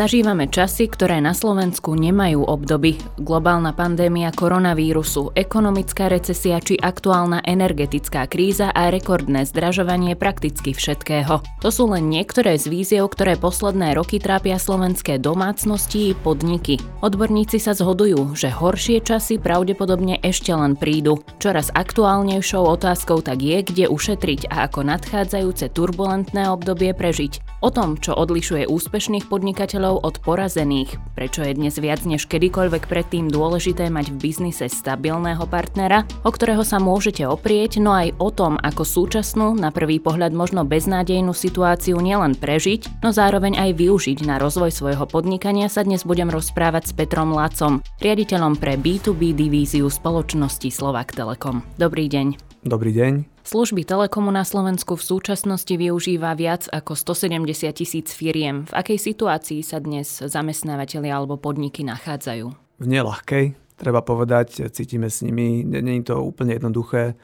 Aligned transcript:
Zažívame 0.00 0.48
časy, 0.48 0.88
ktoré 0.88 1.20
na 1.20 1.36
Slovensku 1.36 1.92
nemajú 1.92 2.48
obdoby. 2.48 2.96
Globálna 3.20 3.76
pandémia 3.76 4.32
koronavírusu, 4.32 5.36
ekonomická 5.36 6.08
recesia 6.08 6.56
či 6.56 6.80
aktuálna 6.80 7.44
energetická 7.44 8.24
kríza 8.24 8.72
a 8.72 8.88
rekordné 8.88 9.44
zdražovanie 9.44 10.16
prakticky 10.16 10.72
všetkého. 10.72 11.44
To 11.44 11.68
sú 11.68 11.84
len 11.92 12.08
niektoré 12.08 12.56
z 12.56 12.72
víziev, 12.72 13.12
ktoré 13.12 13.36
posledné 13.36 13.92
roky 13.92 14.16
trápia 14.16 14.56
slovenské 14.56 15.20
domácnosti 15.20 16.16
i 16.16 16.16
podniky. 16.16 16.80
Odborníci 17.04 17.60
sa 17.60 17.76
zhodujú, 17.76 18.32
že 18.32 18.48
horšie 18.48 19.04
časy 19.04 19.36
pravdepodobne 19.36 20.16
ešte 20.24 20.56
len 20.56 20.80
prídu. 20.80 21.20
Čoraz 21.44 21.68
aktuálnejšou 21.76 22.64
otázkou 22.64 23.20
tak 23.20 23.44
je, 23.44 23.60
kde 23.60 23.84
ušetriť 23.92 24.48
a 24.48 24.64
ako 24.64 24.80
nadchádzajúce 24.80 25.68
turbulentné 25.76 26.48
obdobie 26.48 26.96
prežiť. 26.96 27.49
O 27.60 27.68
tom, 27.68 28.00
čo 28.00 28.16
odlišuje 28.16 28.64
úspešných 28.72 29.28
podnikateľov 29.28 30.00
od 30.00 30.16
porazených, 30.24 30.96
prečo 31.12 31.44
je 31.44 31.52
dnes 31.52 31.76
viac 31.76 32.00
než 32.08 32.24
kedykoľvek 32.24 32.88
predtým 32.88 33.28
dôležité 33.28 33.92
mať 33.92 34.16
v 34.16 34.16
biznise 34.16 34.64
stabilného 34.64 35.44
partnera, 35.44 36.08
o 36.24 36.32
ktorého 36.32 36.64
sa 36.64 36.80
môžete 36.80 37.28
oprieť, 37.28 37.76
no 37.76 37.92
aj 37.92 38.16
o 38.16 38.32
tom, 38.32 38.56
ako 38.56 38.88
súčasnú, 38.88 39.52
na 39.52 39.68
prvý 39.68 40.00
pohľad 40.00 40.32
možno 40.32 40.64
beznádejnú 40.64 41.36
situáciu 41.36 42.00
nielen 42.00 42.32
prežiť, 42.32 43.04
no 43.04 43.12
zároveň 43.12 43.60
aj 43.60 43.76
využiť 43.76 44.24
na 44.24 44.40
rozvoj 44.40 44.72
svojho 44.72 45.04
podnikania 45.04 45.68
sa 45.68 45.84
dnes 45.84 46.08
budem 46.08 46.32
rozprávať 46.32 46.88
s 46.88 46.96
Petrom 46.96 47.36
Lacom, 47.36 47.84
riaditeľom 48.00 48.56
pre 48.56 48.80
B2B 48.80 49.36
divíziu 49.36 49.84
spoločnosti 49.92 50.72
Slovak 50.72 51.12
Telekom. 51.12 51.60
Dobrý 51.76 52.08
deň. 52.08 52.49
Dobrý 52.60 52.92
deň. 52.92 53.40
Služby 53.40 53.88
Telekomu 53.88 54.28
na 54.28 54.44
Slovensku 54.44 54.92
v 54.92 55.00
súčasnosti 55.00 55.72
využíva 55.72 56.36
viac 56.36 56.68
ako 56.68 56.92
170 56.92 57.72
tisíc 57.72 58.12
firiem. 58.12 58.68
V 58.68 58.72
akej 58.76 59.00
situácii 59.00 59.64
sa 59.64 59.80
dnes 59.80 60.20
zamestnávateľi 60.20 61.08
alebo 61.08 61.40
podniky 61.40 61.88
nachádzajú? 61.88 62.52
V 62.52 62.84
nelahkej, 62.84 63.56
treba 63.80 64.04
povedať, 64.04 64.68
cítime 64.76 65.08
s 65.08 65.24
nimi, 65.24 65.64
není 65.64 66.04
to 66.04 66.20
úplne 66.20 66.52
jednoduché, 66.52 67.16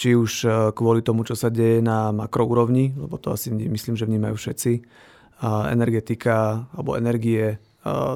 či 0.00 0.16
už 0.16 0.32
e, 0.44 0.48
kvôli 0.72 1.04
tomu, 1.04 1.28
čo 1.28 1.36
sa 1.36 1.52
deje 1.52 1.84
na 1.84 2.08
makroúrovni, 2.08 2.96
lebo 2.96 3.20
to 3.20 3.36
asi 3.36 3.52
myslím, 3.52 4.00
že 4.00 4.08
vnímajú 4.08 4.32
všetci, 4.32 4.72
energetika 5.44 6.68
alebo 6.76 7.00
energie, 7.00 7.56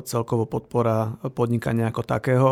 celkovo 0.05 0.45
podpora 0.45 1.17
podnikania 1.33 1.89
ako 1.89 2.03
takého. 2.05 2.51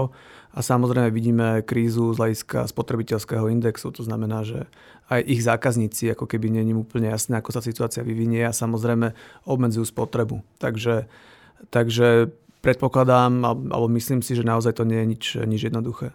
A 0.53 0.61
samozrejme 0.61 1.09
vidíme 1.09 1.65
krízu 1.65 2.13
z 2.13 2.21
hľadiska 2.21 2.69
spotrebiteľského 2.69 3.49
indexu, 3.49 3.89
to 3.89 4.05
znamená, 4.05 4.45
že 4.45 4.69
aj 5.09 5.21
ich 5.25 5.41
zákazníci 5.41 6.13
ako 6.13 6.29
keby 6.29 6.53
není 6.53 6.77
úplne 6.77 7.09
jasné, 7.09 7.41
ako 7.41 7.57
sa 7.57 7.65
situácia 7.65 8.05
vyvinie 8.05 8.45
a 8.45 8.53
samozrejme 8.53 9.17
obmedzujú 9.49 9.89
spotrebu. 9.89 10.45
Takže, 10.61 11.09
takže 11.73 12.29
predpokladám, 12.61 13.45
alebo 13.45 13.89
myslím 13.97 14.21
si, 14.21 14.37
že 14.37 14.45
naozaj 14.45 14.77
to 14.77 14.85
nie 14.85 15.01
je 15.01 15.07
nič, 15.09 15.25
nič 15.41 15.61
jednoduché. 15.73 16.13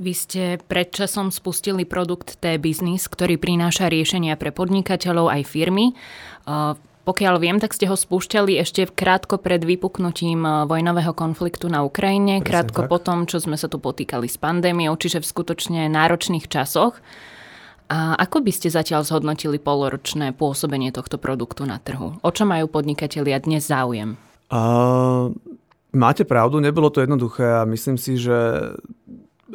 Vy 0.00 0.12
ste 0.16 0.42
predčasom 0.56 1.28
spustili 1.28 1.84
produkt 1.84 2.40
T-Business, 2.40 3.04
ktorý 3.06 3.36
prináša 3.36 3.92
riešenia 3.92 4.32
pre 4.40 4.48
podnikateľov 4.48 5.28
aj 5.28 5.42
firmy. 5.44 5.92
Pokiaľ 7.10 7.42
viem, 7.42 7.58
tak 7.58 7.74
ste 7.74 7.90
ho 7.90 7.98
spúšťali 7.98 8.54
ešte 8.62 8.86
krátko 8.86 9.42
pred 9.42 9.58
vypuknutím 9.66 10.46
eh, 10.46 10.54
vojnového 10.70 11.10
konfliktu 11.10 11.66
na 11.66 11.82
Ukrajine, 11.82 12.38
Presne 12.38 12.46
krátko 12.46 12.86
tak. 12.86 12.90
potom, 12.94 13.26
čo 13.26 13.42
sme 13.42 13.58
sa 13.58 13.66
tu 13.66 13.82
potýkali 13.82 14.30
s 14.30 14.38
pandémiou, 14.38 14.94
čiže 14.94 15.18
v 15.18 15.26
skutočne 15.26 15.90
náročných 15.90 16.46
časoch. 16.46 17.02
A 17.90 18.14
ako 18.14 18.46
by 18.46 18.54
ste 18.54 18.70
zatiaľ 18.70 19.02
zhodnotili 19.02 19.58
poloročné 19.58 20.30
pôsobenie 20.38 20.94
tohto 20.94 21.18
produktu 21.18 21.66
na 21.66 21.82
trhu? 21.82 22.14
O 22.22 22.30
čo 22.30 22.46
majú 22.46 22.70
podnikatelia 22.70 23.42
dnes 23.42 23.66
záujem? 23.66 24.14
Uh, 24.46 25.34
máte 25.90 26.22
pravdu, 26.22 26.62
nebolo 26.62 26.94
to 26.94 27.02
jednoduché 27.02 27.42
a 27.42 27.66
myslím 27.66 27.98
si, 27.98 28.14
že 28.14 28.38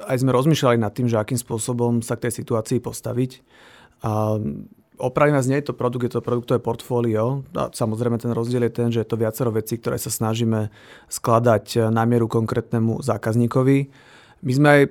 aj 0.03 0.19
sme 0.19 0.35
rozmýšľali 0.35 0.75
nad 0.75 0.91
tým, 0.91 1.07
že 1.07 1.15
akým 1.15 1.39
spôsobom 1.39 2.03
sa 2.03 2.19
k 2.19 2.27
tej 2.27 2.43
situácii 2.43 2.83
postaviť. 2.83 3.39
Uh, 4.03 4.67
Opravím 4.97 5.35
vás, 5.35 5.47
nie 5.47 5.59
je 5.59 5.71
to 5.71 5.75
produkt, 5.75 6.03
je 6.07 6.13
to 6.15 6.23
produktové 6.23 6.59
portfólio. 6.59 7.43
A 7.55 7.71
samozrejme 7.71 8.15
ten 8.19 8.31
rozdiel 8.31 8.63
je 8.67 8.71
ten, 8.71 8.87
že 8.91 9.03
je 9.03 9.09
to 9.09 9.19
viacero 9.19 9.51
vecí, 9.51 9.75
ktoré 9.75 9.99
sa 9.99 10.07
snažíme 10.07 10.71
skladať 11.11 11.91
na 11.91 12.07
mieru 12.07 12.31
konkrétnemu 12.31 13.03
zákazníkovi. 13.03 13.77
My 14.45 14.51
sme 14.51 14.67
aj 14.71 14.81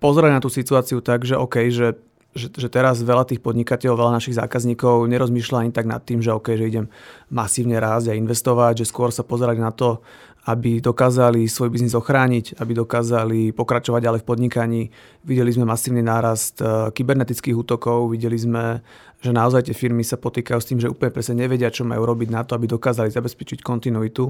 pozerali 0.00 0.36
na 0.36 0.44
tú 0.44 0.52
situáciu 0.52 1.00
tak, 1.00 1.24
že 1.24 1.40
OK, 1.40 1.72
že 1.72 1.96
že, 2.34 2.50
že 2.50 2.66
teraz 2.66 2.98
veľa 2.98 3.30
tých 3.30 3.38
podnikateľov, 3.38 3.94
veľa 3.94 4.16
našich 4.18 4.34
zákazníkov 4.34 5.06
nerozmýšľa 5.06 5.62
ani 5.64 5.70
tak 5.70 5.86
nad 5.86 6.02
tým, 6.02 6.18
že 6.18 6.34
OK, 6.34 6.58
že 6.58 6.66
idem 6.66 6.86
masívne 7.30 7.78
rásť 7.78 8.10
a 8.10 8.18
investovať, 8.18 8.82
že 8.82 8.90
skôr 8.90 9.14
sa 9.14 9.22
pozerali 9.22 9.62
na 9.62 9.70
to, 9.70 10.02
aby 10.44 10.84
dokázali 10.84 11.48
svoj 11.48 11.72
biznis 11.72 11.96
ochrániť, 11.96 12.60
aby 12.60 12.76
dokázali 12.76 13.56
pokračovať 13.56 14.00
ďalej 14.04 14.20
v 14.20 14.28
podnikaní. 14.28 14.82
Videli 15.24 15.48
sme 15.48 15.64
masívny 15.64 16.04
nárast 16.04 16.60
e, 16.60 16.92
kybernetických 16.92 17.56
útokov, 17.56 18.12
videli 18.12 18.36
sme, 18.36 18.84
že 19.24 19.32
naozaj 19.32 19.72
tie 19.72 19.76
firmy 19.76 20.04
sa 20.04 20.20
potýkajú 20.20 20.60
s 20.60 20.68
tým, 20.68 20.78
že 20.84 20.92
úplne 20.92 21.16
presne 21.16 21.40
nevedia, 21.40 21.72
čo 21.72 21.88
majú 21.88 22.04
robiť 22.04 22.28
na 22.28 22.44
to, 22.44 22.60
aby 22.60 22.68
dokázali 22.68 23.08
zabezpečiť 23.08 23.64
kontinuitu. 23.64 24.28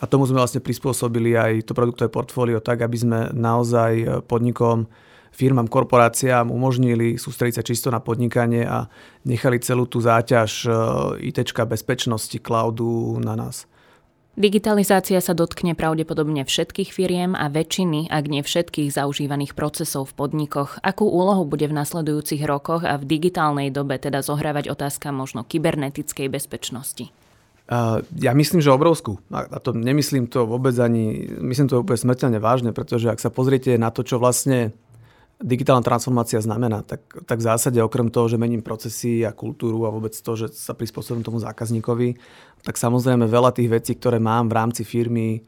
A 0.00 0.08
tomu 0.08 0.24
sme 0.24 0.40
vlastne 0.40 0.64
prispôsobili 0.64 1.36
aj 1.36 1.68
to 1.68 1.76
produktové 1.76 2.08
portfólio 2.08 2.64
tak, 2.64 2.80
aby 2.80 2.96
sme 2.96 3.18
naozaj 3.36 3.92
e, 4.00 4.04
podnikom 4.24 4.88
firmám, 5.30 5.70
korporáciám 5.70 6.50
umožnili 6.50 7.14
sústrediť 7.14 7.54
sa 7.54 7.62
čisto 7.62 7.88
na 7.92 8.02
podnikanie 8.02 8.66
a 8.66 8.90
nechali 9.22 9.62
celú 9.62 9.86
tú 9.86 10.02
záťaž 10.02 10.66
e, 10.66 10.70
IT, 11.30 11.52
bezpečnosti, 11.68 12.40
cloudu 12.40 13.20
na 13.20 13.36
nás. 13.36 13.69
Digitalizácia 14.40 15.20
sa 15.20 15.36
dotkne 15.36 15.76
pravdepodobne 15.76 16.48
všetkých 16.48 16.96
firiem 16.96 17.36
a 17.36 17.52
väčšiny, 17.52 18.08
ak 18.08 18.24
nie 18.24 18.40
všetkých 18.40 18.88
zaužívaných 18.88 19.52
procesov 19.52 20.08
v 20.08 20.16
podnikoch. 20.16 20.80
Akú 20.80 21.04
úlohu 21.04 21.44
bude 21.44 21.68
v 21.68 21.76
nasledujúcich 21.76 22.48
rokoch 22.48 22.88
a 22.88 22.96
v 22.96 23.04
digitálnej 23.04 23.68
dobe 23.68 24.00
teda 24.00 24.24
zohrávať 24.24 24.72
otázka 24.72 25.12
možno 25.12 25.44
kybernetickej 25.44 26.32
bezpečnosti? 26.32 27.12
Ja 28.16 28.32
myslím, 28.32 28.64
že 28.64 28.72
obrovskú. 28.72 29.20
A 29.28 29.60
to 29.60 29.76
nemyslím 29.76 30.24
to 30.24 30.48
vôbec 30.48 30.72
ani, 30.80 31.28
myslím 31.44 31.68
to 31.68 31.84
úplne 31.84 32.00
smrteľne 32.00 32.40
vážne, 32.40 32.72
pretože 32.72 33.12
ak 33.12 33.20
sa 33.20 33.28
pozriete 33.28 33.76
na 33.76 33.92
to, 33.92 34.08
čo 34.08 34.16
vlastne 34.16 34.72
digitálna 35.40 35.80
transformácia 35.80 36.36
znamená, 36.38 36.84
tak, 36.84 37.00
tak 37.24 37.40
v 37.40 37.48
zásade 37.48 37.80
okrem 37.80 38.12
toho, 38.12 38.28
že 38.28 38.36
mením 38.36 38.60
procesy 38.60 39.24
a 39.24 39.32
kultúru 39.32 39.88
a 39.88 39.90
vôbec 39.90 40.12
to, 40.12 40.32
že 40.36 40.52
sa 40.52 40.76
prispôsobím 40.76 41.24
tomu 41.24 41.40
zákazníkovi, 41.40 42.20
tak 42.60 42.76
samozrejme 42.76 43.24
veľa 43.24 43.56
tých 43.56 43.72
vecí, 43.72 43.92
ktoré 43.96 44.20
mám 44.20 44.52
v 44.52 44.56
rámci 44.60 44.82
firmy, 44.84 45.40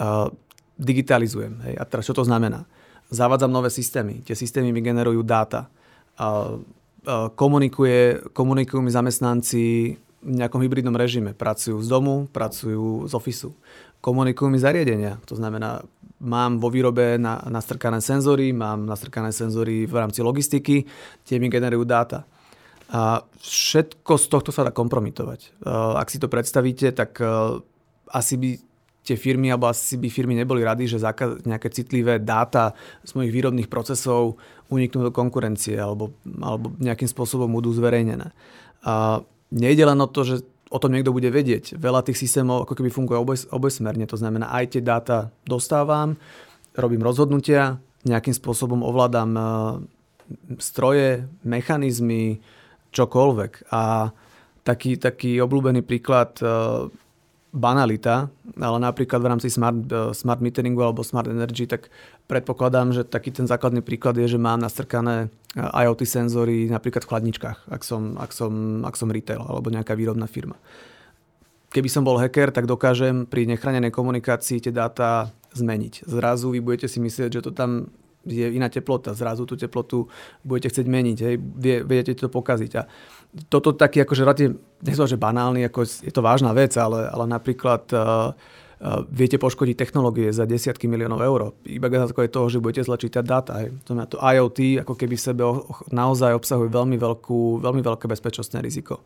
uh, 0.00 0.32
digitalizujem. 0.80 1.60
Hej. 1.68 1.74
A 1.76 1.84
teraz 1.84 2.08
čo 2.08 2.16
to 2.16 2.24
znamená? 2.24 2.64
Zavádzam 3.12 3.52
nové 3.52 3.68
systémy. 3.68 4.24
Tie 4.24 4.32
systémy 4.32 4.72
mi 4.72 4.80
generujú 4.80 5.20
dáta. 5.20 5.68
Uh, 6.16 6.64
komunikuje, 7.36 8.32
komunikujú 8.32 8.80
mi 8.80 8.88
zamestnanci 8.88 9.62
v 10.24 10.32
nejakom 10.40 10.64
hybridnom 10.64 10.96
režime. 10.96 11.36
Pracujú 11.36 11.84
z 11.84 11.88
domu, 11.92 12.32
pracujú 12.32 13.04
z 13.04 13.12
ofisu. 13.12 13.52
Komunikujú 14.00 14.48
mi 14.48 14.56
zariadenia. 14.56 15.20
To 15.28 15.36
znamená, 15.36 15.84
mám 16.24 16.58
vo 16.58 16.72
výrobe 16.72 17.20
na, 17.20 17.38
nastrkané 17.52 18.00
senzory, 18.00 18.50
mám 18.56 18.88
nastrkané 18.88 19.30
senzory 19.30 19.84
v 19.84 19.94
rámci 19.94 20.24
logistiky, 20.24 20.88
tie 21.22 21.36
mi 21.36 21.52
generujú 21.52 21.84
dáta. 21.84 22.24
A 22.88 23.20
všetko 23.40 24.12
z 24.16 24.26
tohto 24.28 24.50
sa 24.52 24.64
dá 24.64 24.72
kompromitovať. 24.72 25.64
Ak 25.96 26.08
si 26.08 26.20
to 26.20 26.28
predstavíte, 26.28 26.92
tak 26.92 27.16
e, 27.16 27.26
asi 28.12 28.34
by 28.36 28.48
tie 29.04 29.16
firmy, 29.20 29.52
alebo 29.52 29.68
asi 29.68 30.00
by 30.00 30.08
firmy 30.08 30.32
neboli 30.32 30.64
rady, 30.64 30.96
že 30.96 31.04
nejaké 31.44 31.68
citlivé 31.68 32.16
dáta 32.20 32.72
z 33.04 33.12
mojich 33.12 33.32
výrobných 33.32 33.68
procesov 33.68 34.40
uniknú 34.72 35.04
do 35.04 35.12
konkurencie 35.12 35.76
alebo, 35.76 36.16
alebo 36.40 36.72
nejakým 36.80 37.08
spôsobom 37.08 37.52
budú 37.52 37.68
zverejnené. 37.76 38.32
A 38.84 39.20
nejde 39.52 39.84
len 39.84 40.00
o 40.00 40.08
to, 40.08 40.24
že 40.24 40.36
o 40.74 40.82
tom 40.82 40.90
niekto 40.90 41.14
bude 41.14 41.30
vedieť. 41.30 41.78
Veľa 41.78 42.02
tých 42.02 42.18
systémov 42.18 42.66
ako 42.66 42.74
keby 42.74 42.90
funguje 42.90 43.14
oboj, 43.14 43.38
obojsmerne, 43.54 44.10
to 44.10 44.18
znamená 44.18 44.50
aj 44.50 44.74
tie 44.74 44.82
dáta 44.82 45.30
dostávam, 45.46 46.18
robím 46.74 47.06
rozhodnutia, 47.06 47.78
nejakým 48.02 48.34
spôsobom 48.34 48.82
ovládam 48.82 49.30
e, 49.38 49.42
stroje, 50.58 51.30
mechanizmy, 51.46 52.42
čokoľvek. 52.90 53.70
A 53.70 54.12
taký, 54.66 54.98
taký 54.98 55.38
obľúbený 55.38 55.86
príklad 55.86 56.36
e, 56.42 56.46
banalita, 57.54 58.34
ale 58.58 58.78
napríklad 58.82 59.22
v 59.22 59.30
rámci 59.30 59.46
smart, 59.46 59.86
e, 59.86 60.10
smart 60.10 60.42
meteringu 60.42 60.82
alebo 60.82 61.06
smart 61.06 61.30
energy, 61.30 61.70
tak 61.70 61.86
predpokladám, 62.26 62.90
že 62.90 63.06
taký 63.06 63.30
ten 63.30 63.46
základný 63.46 63.78
príklad 63.78 64.18
je, 64.18 64.34
že 64.34 64.42
mám 64.42 64.58
nastrkané 64.58 65.30
e, 65.54 65.62
IoT 65.62 66.02
senzory 66.02 66.66
napríklad 66.66 67.06
v 67.06 67.10
chladničkách, 67.14 67.70
ak 67.70 67.82
som, 67.86 68.18
ak 68.18 68.34
som, 68.34 68.82
ak 68.82 68.98
som 68.98 69.06
retail 69.06 69.46
alebo 69.46 69.70
nejaká 69.70 69.94
výrobná 69.94 70.26
firma. 70.26 70.58
Keby 71.70 71.86
som 71.86 72.02
bol 72.02 72.18
hacker, 72.18 72.50
tak 72.50 72.66
dokážem 72.66 73.22
pri 73.22 73.46
nechránenej 73.46 73.94
komunikácii 73.94 74.58
tie 74.58 74.74
dáta 74.74 75.30
zmeniť. 75.54 76.10
Zrazu 76.10 76.50
vy 76.50 76.58
budete 76.58 76.90
si 76.90 76.98
myslieť, 76.98 77.38
že 77.38 77.44
to 77.46 77.54
tam 77.54 77.86
je 78.26 78.56
iná 78.56 78.72
teplota, 78.72 79.12
zrazu 79.12 79.44
tú 79.44 79.54
teplotu 79.54 80.08
budete 80.42 80.72
chcieť 80.72 80.86
meniť, 80.88 81.18
hej, 81.20 81.36
viete 81.84 82.16
to 82.16 82.32
pokaziť. 82.32 82.72
A 82.80 82.82
toto 83.50 83.74
taký 83.74 84.06
akože 84.06 84.22
relatívne, 84.22 84.56
nechcem, 84.84 85.10
že 85.10 85.18
banálny, 85.18 85.66
ako 85.66 85.82
je 85.82 86.12
to 86.14 86.22
vážna 86.22 86.54
vec, 86.54 86.74
ale, 86.78 87.10
ale 87.10 87.24
napríklad 87.26 87.82
uh, 87.90 88.30
viete 89.08 89.40
poškodiť 89.40 89.80
technológie 89.80 90.28
za 90.28 90.44
desiatky 90.44 90.84
miliónov 90.84 91.20
eur. 91.24 91.40
Iba 91.64 91.88
je 91.88 92.28
toho, 92.28 92.46
že 92.52 92.60
budete 92.60 92.84
zle 92.84 93.00
čítať 93.00 93.24
dáta. 93.24 93.56
To 93.88 93.96
to 94.04 94.20
IoT 94.20 94.84
ako 94.84 94.92
keby 94.92 95.16
v 95.16 95.24
sebe 95.24 95.42
naozaj 95.88 96.36
obsahuje 96.36 96.68
veľmi, 96.68 97.00
veľkú, 97.00 97.64
veľmi 97.64 97.80
veľké 97.80 98.04
bezpečnostné 98.06 98.60
riziko. 98.60 99.00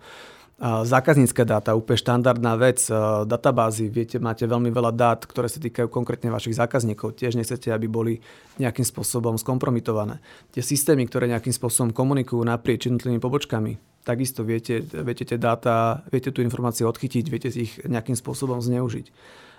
Zákaznícke 0.59 1.47
dáta, 1.47 1.79
úplne 1.79 1.95
štandardná 2.03 2.59
vec, 2.59 2.83
databázy, 3.31 3.87
viete, 3.87 4.19
máte 4.19 4.43
veľmi 4.43 4.75
veľa 4.75 4.91
dát, 4.91 5.23
ktoré 5.23 5.47
sa 5.47 5.63
týkajú 5.63 5.87
konkrétne 5.87 6.35
vašich 6.35 6.59
zákazníkov. 6.59 7.15
Tiež 7.15 7.39
nechcete, 7.39 7.71
aby 7.71 7.87
boli 7.87 8.19
nejakým 8.59 8.83
spôsobom 8.83 9.39
skompromitované. 9.39 10.19
Tie 10.51 10.59
systémy, 10.59 11.07
ktoré 11.07 11.31
nejakým 11.31 11.55
spôsobom 11.55 11.95
komunikujú 11.95 12.43
naprieč 12.43 12.91
jednotlivými 12.91 13.23
pobočkami, 13.23 13.98
takisto 14.09 14.41
viete, 14.41 14.81
viete 14.81 15.29
tie 15.29 15.37
dáta, 15.37 16.01
viete 16.09 16.33
tú 16.33 16.41
informáciu 16.41 16.89
odchytiť, 16.89 17.25
viete 17.29 17.53
ich 17.53 17.77
nejakým 17.85 18.17
spôsobom 18.17 18.65
zneužiť. 18.65 19.13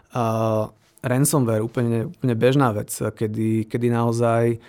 Uh, 0.10 0.74
ransomware, 1.06 1.62
úplne, 1.62 2.10
úplne 2.10 2.36
bežná 2.36 2.74
vec, 2.74 2.90
kedy, 2.92 3.70
kedy 3.70 3.88
naozaj 3.94 4.60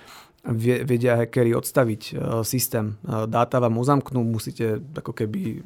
vedia 0.88 1.20
hackery 1.20 1.52
odstaviť 1.52 2.02
e, 2.02 2.12
systém. 2.48 2.96
E, 3.04 3.28
dáta 3.28 3.60
vám 3.60 3.76
uzamknú, 3.76 4.24
musíte 4.24 4.80
ako 4.96 5.12
keby 5.12 5.60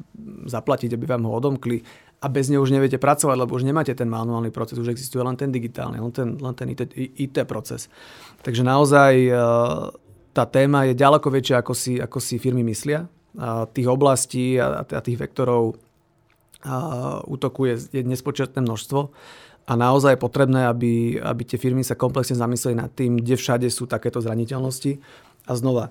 zaplatiť, 0.51 0.99
aby 0.99 1.05
vám 1.07 1.23
ho 1.23 1.31
odomkli 1.31 1.79
a 2.19 2.27
bez 2.27 2.51
neho 2.51 2.59
už 2.59 2.75
neviete 2.75 2.99
pracovať, 2.99 3.35
lebo 3.39 3.55
už 3.55 3.63
nemáte 3.63 3.95
ten 3.95 4.11
manuálny 4.11 4.51
proces, 4.51 4.75
už 4.75 4.91
existuje 4.91 5.23
len 5.23 5.39
ten 5.39 5.47
digitálny, 5.47 5.95
len 6.03 6.11
ten, 6.11 6.35
len 6.35 6.53
ten 6.59 6.67
IT, 6.75 6.91
IT 6.95 7.37
proces. 7.47 7.87
Takže 8.43 8.67
naozaj 8.67 9.13
e, 9.15 9.31
tá 10.35 10.43
téma 10.43 10.91
je 10.91 10.93
ďaleko 10.99 11.27
väčšia, 11.31 11.63
ako 11.63 11.71
si, 11.71 11.95
ako 11.95 12.19
si 12.19 12.35
firmy 12.35 12.67
myslia. 12.67 13.07
Tých 13.71 13.87
oblastí 13.87 14.55
a, 14.59 14.83
tých 14.83 15.19
vektorov 15.19 15.75
útoku 17.27 17.69
je, 17.69 18.01
nespočetné 18.01 18.63
množstvo. 18.63 18.99
A 19.65 19.73
naozaj 19.73 20.13
je 20.13 20.23
potrebné, 20.23 20.69
aby, 20.69 21.17
aby 21.17 21.41
tie 21.41 21.57
firmy 21.57 21.81
sa 21.81 21.97
komplexne 21.97 22.37
zamysleli 22.37 22.77
nad 22.77 22.89
tým, 22.93 23.17
kde 23.17 23.33
všade 23.33 23.67
sú 23.73 23.89
takéto 23.89 24.21
zraniteľnosti. 24.21 25.01
A 25.49 25.51
znova 25.57 25.89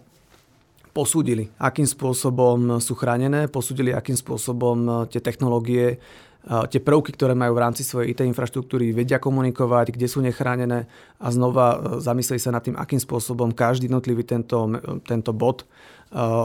posúdili, 0.95 1.51
akým 1.59 1.91
spôsobom 1.91 2.79
sú 2.79 2.95
chránené, 2.95 3.51
posúdili, 3.51 3.91
akým 3.91 4.15
spôsobom 4.15 4.79
e, 4.87 4.91
tie 5.11 5.19
technológie, 5.19 5.99
tie 6.45 6.81
prvky, 6.81 7.17
ktoré 7.17 7.33
majú 7.33 7.57
v 7.57 7.63
rámci 7.65 7.83
svojej 7.87 8.13
IT 8.13 8.21
infraštruktúry, 8.29 8.93
vedia 8.93 9.17
komunikovať, 9.17 9.97
kde 9.97 10.07
sú 10.09 10.21
nechránené 10.21 10.85
a 11.17 11.33
znova 11.33 11.67
e, 11.73 11.77
zamysleli 12.05 12.41
sa 12.41 12.53
nad 12.53 12.61
tým, 12.61 12.77
akým 12.77 13.01
spôsobom 13.01 13.57
každý 13.57 13.89
jednotlivý 13.89 14.29
tento, 14.29 14.69
tento 15.09 15.33
bod 15.33 15.65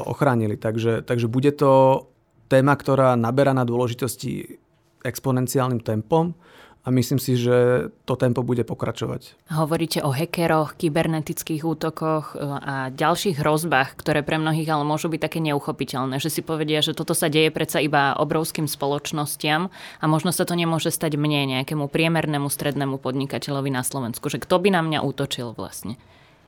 ochránili. 0.09 0.57
Takže, 0.57 1.05
takže 1.05 1.29
bude 1.29 1.53
to 1.53 2.03
téma, 2.49 2.73
ktorá 2.73 3.13
naberá 3.13 3.53
na 3.53 3.61
dôležitosti 3.61 4.57
exponenciálnym 5.05 5.79
tempom 5.79 6.33
a 6.79 6.95
myslím 6.95 7.19
si, 7.19 7.35
že 7.35 7.89
to 8.07 8.15
tempo 8.15 8.39
bude 8.39 8.63
pokračovať. 8.63 9.35
Hovoríte 9.51 9.99
o 9.99 10.15
hekeroch, 10.15 10.79
kybernetických 10.79 11.67
útokoch 11.67 12.33
e, 12.33 12.39
a 12.39 12.75
ďalších 12.95 13.43
hrozbách, 13.43 13.99
ktoré 13.99 14.23
pre 14.23 14.39
mnohých 14.39 14.71
ale 14.71 14.87
môžu 14.87 15.11
byť 15.11 15.19
také 15.19 15.39
neuchopiteľné, 15.43 16.23
že 16.23 16.31
si 16.31 16.39
povedia, 16.39 16.79
že 16.79 16.95
toto 16.95 17.11
sa 17.11 17.27
deje 17.27 17.51
predsa 17.51 17.83
iba 17.83 18.15
obrovským 18.15 18.65
spoločnostiam 18.65 19.67
a 19.99 20.05
možno 20.07 20.31
sa 20.31 20.47
to 20.47 20.55
nemôže 20.55 20.89
stať 20.89 21.19
mne, 21.19 21.59
nejakému 21.59 21.91
priemernému 21.91 22.47
strednému 22.47 22.95
podnikateľovi 23.03 23.69
na 23.75 23.83
Slovensku, 23.83 24.31
že 24.31 24.39
kto 24.39 24.55
by 24.63 24.71
na 24.71 24.81
mňa 24.81 25.03
útočil 25.03 25.51
vlastne? 25.51 25.99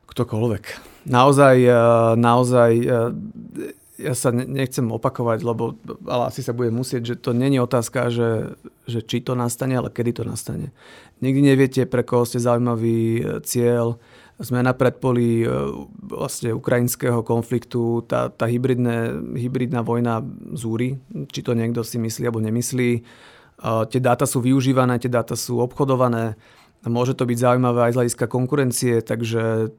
Ktokoľvek. 0.08 0.64
Naozaj, 1.12 1.58
e, 1.60 1.76
naozaj 2.16 2.72
e, 2.80 2.88
ja 4.02 4.18
sa 4.18 4.34
nechcem 4.34 4.84
opakovať, 4.90 5.46
lebo 5.46 5.78
ale 6.10 6.34
asi 6.34 6.42
sa 6.42 6.52
bude 6.52 6.74
musieť, 6.74 7.14
že 7.14 7.16
to 7.22 7.32
není 7.38 7.62
otázka, 7.62 8.10
že, 8.10 8.58
že 8.90 9.06
či 9.06 9.22
to 9.22 9.38
nastane, 9.38 9.78
ale 9.78 9.94
kedy 9.94 10.22
to 10.22 10.24
nastane. 10.26 10.74
Nikdy 11.22 11.42
neviete, 11.54 11.82
pre 11.86 12.02
koho 12.02 12.26
ste 12.26 12.42
zaujímavý 12.42 12.98
e, 13.22 13.24
cieľ. 13.46 14.02
Sme 14.42 14.66
na 14.66 14.74
predpoli 14.74 15.46
e, 15.46 15.48
vlastne 16.02 16.58
ukrajinského 16.58 17.22
konfliktu, 17.22 18.02
tá, 18.10 18.34
tá 18.34 18.50
hybridné, 18.50 19.22
hybridná 19.38 19.86
vojna 19.86 20.26
zúri, 20.58 20.98
či 21.30 21.46
to 21.46 21.54
niekto 21.54 21.86
si 21.86 22.02
myslí 22.02 22.26
alebo 22.26 22.42
nemyslí. 22.42 22.90
E, 22.98 23.02
tie 23.94 24.02
dáta 24.02 24.26
sú 24.26 24.42
využívané, 24.42 24.98
tie 24.98 25.14
dáta 25.14 25.38
sú 25.38 25.62
obchodované, 25.62 26.34
môže 26.90 27.14
to 27.14 27.30
byť 27.30 27.38
zaujímavé 27.38 27.80
aj 27.86 27.92
z 27.94 27.98
hľadiska 28.02 28.26
konkurencie, 28.26 29.06
takže 29.06 29.70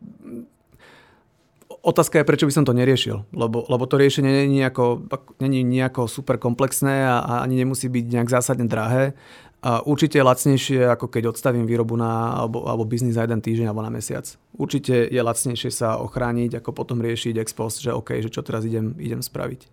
Otázka 1.83 2.23
je, 2.23 2.29
prečo 2.31 2.47
by 2.47 2.55
som 2.55 2.63
to 2.63 2.79
neriešil, 2.79 3.27
lebo, 3.35 3.67
lebo 3.67 3.91
to 3.91 3.99
riešenie 3.99 4.31
nie 4.31 4.43
je 4.47 4.55
nejako, 4.63 5.03
je 5.43 5.63
nejako 5.67 6.07
super 6.07 6.39
komplexné 6.39 7.03
a, 7.03 7.19
a 7.19 7.33
ani 7.43 7.59
nemusí 7.59 7.91
byť 7.91 8.05
nejak 8.07 8.31
zásadne 8.31 8.71
drahé. 8.71 9.19
A 9.63 9.83
určite 9.83 10.19
je 10.19 10.27
lacnejšie, 10.27 10.91
ako 10.91 11.07
keď 11.11 11.35
odstavím 11.35 11.67
výrobu 11.67 11.99
na, 11.99 12.39
alebo, 12.39 12.67
alebo 12.67 12.87
biznis 12.87 13.19
za 13.19 13.27
jeden 13.27 13.43
týždeň 13.43 13.71
alebo 13.71 13.83
na 13.83 13.95
mesiac. 13.95 14.27
Určite 14.55 15.11
je 15.11 15.21
lacnejšie 15.23 15.71
sa 15.75 15.99
ochrániť, 15.99 16.63
ako 16.63 16.71
potom 16.71 17.03
riešiť 17.03 17.39
ex 17.39 17.51
post, 17.55 17.83
že 17.83 17.95
OK, 17.95 18.15
že 18.23 18.31
čo 18.31 18.43
teraz 18.47 18.63
idem, 18.63 18.95
idem 18.99 19.23
spraviť. 19.23 19.67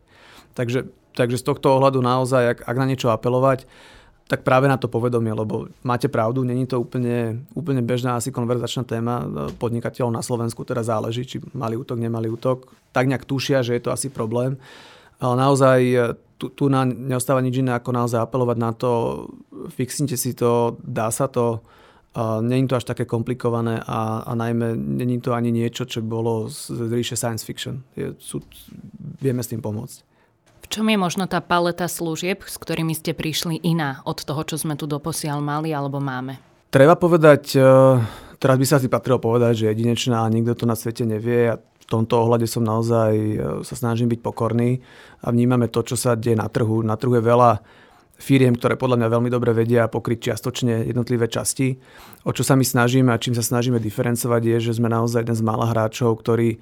Takže, 0.54 0.90
takže 1.14 1.38
z 1.38 1.46
tohto 1.46 1.78
ohľadu 1.78 2.02
naozaj, 2.02 2.58
ak, 2.58 2.60
ak 2.70 2.78
na 2.78 2.86
niečo 2.90 3.14
apelovať, 3.14 3.70
tak 4.30 4.46
práve 4.46 4.70
na 4.70 4.78
to 4.78 4.86
povedomie, 4.86 5.34
lebo 5.34 5.74
máte 5.82 6.06
pravdu, 6.06 6.46
není 6.46 6.70
to 6.70 6.78
úplne, 6.78 7.42
úplne 7.58 7.82
bežná 7.82 8.14
asi 8.14 8.30
konverzačná 8.30 8.86
téma 8.86 9.26
podnikateľov 9.58 10.14
na 10.14 10.22
Slovensku, 10.22 10.62
teda 10.62 10.86
záleží, 10.86 11.26
či 11.26 11.42
mali 11.58 11.74
útok, 11.74 11.98
nemali 11.98 12.30
útok. 12.30 12.70
Tak 12.94 13.10
nejak 13.10 13.26
tušia, 13.26 13.66
že 13.66 13.74
je 13.74 13.82
to 13.82 13.90
asi 13.90 14.14
problém. 14.14 14.62
Ale 15.18 15.34
naozaj 15.34 15.80
tu, 16.38 16.54
tu 16.54 16.70
na, 16.70 16.86
neostáva 16.86 17.42
nič 17.42 17.58
iné, 17.58 17.74
ako 17.74 17.90
naozaj 17.90 18.22
apelovať 18.22 18.58
na 18.62 18.72
to, 18.78 18.92
fixnite 19.74 20.14
si 20.14 20.38
to, 20.38 20.78
dá 20.86 21.10
sa 21.10 21.26
to, 21.26 21.66
není 22.46 22.70
to 22.70 22.78
až 22.78 22.86
také 22.86 23.10
komplikované 23.10 23.82
a, 23.82 24.30
a 24.30 24.32
najmä 24.38 24.78
není 24.78 25.18
to 25.18 25.34
ani 25.34 25.50
niečo, 25.50 25.90
čo 25.90 26.06
bolo 26.06 26.54
z 26.54 26.70
ríše 26.94 27.18
science 27.18 27.42
fiction. 27.42 27.82
Je, 27.98 28.14
sú, 28.22 28.46
vieme 29.18 29.42
s 29.42 29.50
tým 29.50 29.62
pomôcť 29.62 30.09
čom 30.70 30.86
je 30.88 30.98
možno 31.02 31.26
tá 31.26 31.42
paleta 31.42 31.90
služieb, 31.90 32.46
s 32.46 32.56
ktorými 32.62 32.94
ste 32.94 33.18
prišli 33.18 33.58
iná 33.66 34.06
od 34.06 34.22
toho, 34.22 34.46
čo 34.46 34.56
sme 34.56 34.78
tu 34.78 34.86
doposiaľ 34.86 35.42
mali 35.42 35.74
alebo 35.74 35.98
máme? 35.98 36.38
Treba 36.70 36.94
povedať, 36.94 37.58
e, 37.58 37.62
teraz 38.38 38.56
by 38.62 38.66
sa 38.70 38.78
si 38.78 38.86
patrilo 38.86 39.18
povedať, 39.18 39.66
že 39.66 39.70
jedinečná 39.74 40.22
a 40.22 40.30
nikto 40.30 40.54
to 40.54 40.66
na 40.70 40.78
svete 40.78 41.02
nevie 41.02 41.50
a 41.50 41.58
v 41.58 41.86
tomto 41.90 42.22
ohľade 42.22 42.46
som 42.46 42.62
naozaj 42.62 43.12
e, 43.18 43.36
sa 43.66 43.76
snažím 43.76 44.14
byť 44.14 44.22
pokorný 44.22 44.86
a 45.26 45.34
vnímame 45.34 45.66
to, 45.74 45.82
čo 45.82 45.98
sa 45.98 46.14
deje 46.14 46.38
na 46.38 46.46
trhu. 46.46 46.86
Na 46.86 46.94
trhu 46.94 47.18
je 47.18 47.26
veľa 47.26 47.66
firiem, 48.22 48.54
ktoré 48.54 48.78
podľa 48.78 49.02
mňa 49.02 49.08
veľmi 49.10 49.30
dobre 49.34 49.56
vedia 49.58 49.90
pokryť 49.90 50.30
čiastočne 50.30 50.86
jednotlivé 50.86 51.26
časti. 51.26 51.82
O 52.28 52.36
čo 52.36 52.46
sa 52.46 52.54
my 52.54 52.68
snažíme 52.68 53.10
a 53.10 53.18
čím 53.18 53.34
sa 53.34 53.42
snažíme 53.42 53.82
diferencovať 53.82 54.42
je, 54.46 54.58
že 54.70 54.78
sme 54.78 54.92
naozaj 54.92 55.26
jeden 55.26 55.40
z 55.40 55.42
mála 55.42 55.72
hráčov, 55.72 56.22
ktorý 56.22 56.62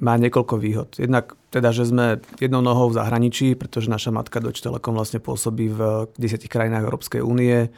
má 0.00 0.16
niekoľko 0.16 0.54
výhod. 0.56 0.96
Jednak 0.96 1.36
teda, 1.52 1.76
že 1.76 1.84
sme 1.84 2.24
jednou 2.40 2.64
nohou 2.64 2.88
v 2.88 2.96
zahraničí, 2.96 3.52
pretože 3.54 3.92
naša 3.92 4.10
matka 4.10 4.40
Deutsche 4.40 4.64
Telekom 4.64 4.96
vlastne 4.96 5.20
pôsobí 5.20 5.68
v 5.68 6.08
desiatich 6.16 6.48
krajinách 6.48 6.88
Európskej 6.88 7.20
únie. 7.20 7.68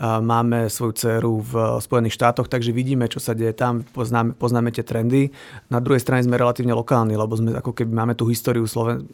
Máme 0.00 0.72
svoju 0.72 0.92
dceru 0.96 1.44
v 1.44 1.52
Spojených 1.84 2.16
štátoch, 2.16 2.48
takže 2.48 2.72
vidíme, 2.72 3.12
čo 3.12 3.20
sa 3.20 3.36
deje 3.36 3.52
tam, 3.52 3.84
poznáme, 3.84 4.32
poznáme 4.40 4.72
tie 4.72 4.80
trendy. 4.80 5.28
Na 5.68 5.84
druhej 5.84 6.00
strane 6.00 6.24
sme 6.24 6.40
relatívne 6.40 6.72
lokálni, 6.72 7.12
lebo 7.12 7.36
sme 7.36 7.52
ako 7.52 7.76
keby 7.76 7.92
máme 7.92 8.14
tú 8.16 8.24
históriu, 8.24 8.64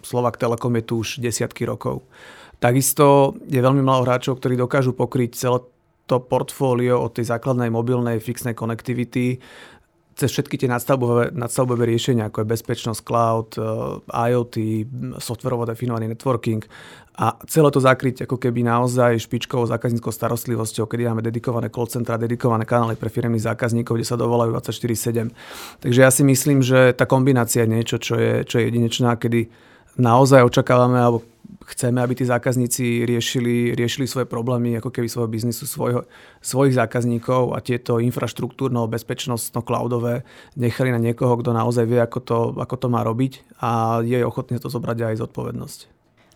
Slovak 0.06 0.38
Telekom 0.38 0.78
je 0.78 0.84
tu 0.86 1.02
už 1.02 1.18
desiatky 1.18 1.66
rokov. 1.66 2.06
Takisto 2.62 3.34
je 3.50 3.58
veľmi 3.58 3.82
málo 3.82 4.06
hráčov, 4.06 4.38
ktorí 4.38 4.54
dokážu 4.54 4.94
pokryť 4.94 5.30
celé 5.34 5.58
to 6.08 6.24
portfólio 6.24 7.04
od 7.04 7.12
tej 7.12 7.28
základnej 7.28 7.68
mobilnej 7.68 8.16
fixnej 8.22 8.56
konektivity 8.56 9.36
cez 10.18 10.34
všetky 10.34 10.58
tie 10.58 10.66
nadstavbové, 10.66 11.30
nadstavbové 11.30 11.86
riešenia, 11.86 12.26
ako 12.26 12.42
je 12.42 12.52
bezpečnosť, 12.58 13.00
cloud, 13.06 13.54
eh, 13.54 13.62
IoT, 14.34 14.56
softverovo 15.22 15.62
definovaný 15.62 16.10
networking 16.10 16.66
a 17.18 17.34
celé 17.50 17.70
to 17.74 17.82
zakryť 17.82 18.30
ako 18.30 18.38
keby 18.38 18.62
naozaj 18.62 19.18
špičkovou 19.26 19.66
zákazníckou 19.66 20.14
starostlivosťou, 20.14 20.86
kedy 20.86 21.10
máme 21.10 21.22
dedikované 21.22 21.66
call 21.66 21.90
centra, 21.90 22.14
dedikované 22.14 22.62
kanály 22.62 22.94
pre 22.94 23.10
firmy 23.10 23.42
zákazníkov, 23.42 23.98
kde 23.98 24.06
sa 24.06 24.14
dovolajú 24.14 24.54
24-7. 24.54 25.34
Takže 25.82 25.98
ja 25.98 26.10
si 26.14 26.22
myslím, 26.22 26.62
že 26.62 26.94
tá 26.94 27.10
kombinácia 27.10 27.66
je 27.66 27.74
niečo, 27.74 27.98
čo 27.98 28.14
je, 28.14 28.46
čo 28.46 28.62
je 28.62 28.70
jedinečná, 28.70 29.18
kedy 29.18 29.50
naozaj 29.98 30.46
očakávame, 30.46 30.94
alebo 31.02 31.26
chceme, 31.68 32.00
aby 32.00 32.16
tí 32.16 32.24
zákazníci 32.24 33.04
riešili, 33.04 33.76
riešili 33.76 34.08
svoje 34.08 34.24
problémy, 34.24 34.80
ako 34.80 34.88
keby 34.88 35.04
svojho 35.04 35.28
biznisu, 35.28 35.68
svojho, 35.68 36.08
svojich 36.40 36.80
zákazníkov 36.80 37.52
a 37.52 37.60
tieto 37.60 38.00
infraštruktúrno, 38.00 38.88
bezpečnostno, 38.88 39.60
cloudové 39.60 40.24
nechali 40.56 40.88
na 40.88 41.00
niekoho, 41.00 41.36
kto 41.36 41.52
naozaj 41.52 41.84
vie, 41.84 42.00
ako 42.00 42.18
to, 42.24 42.38
ako 42.56 42.74
to 42.80 42.86
má 42.88 43.04
robiť 43.04 43.44
a 43.60 44.00
je 44.00 44.24
ochotný 44.24 44.56
to 44.56 44.72
zobrať 44.72 45.12
aj 45.12 45.20
zodpovednosť. 45.20 45.80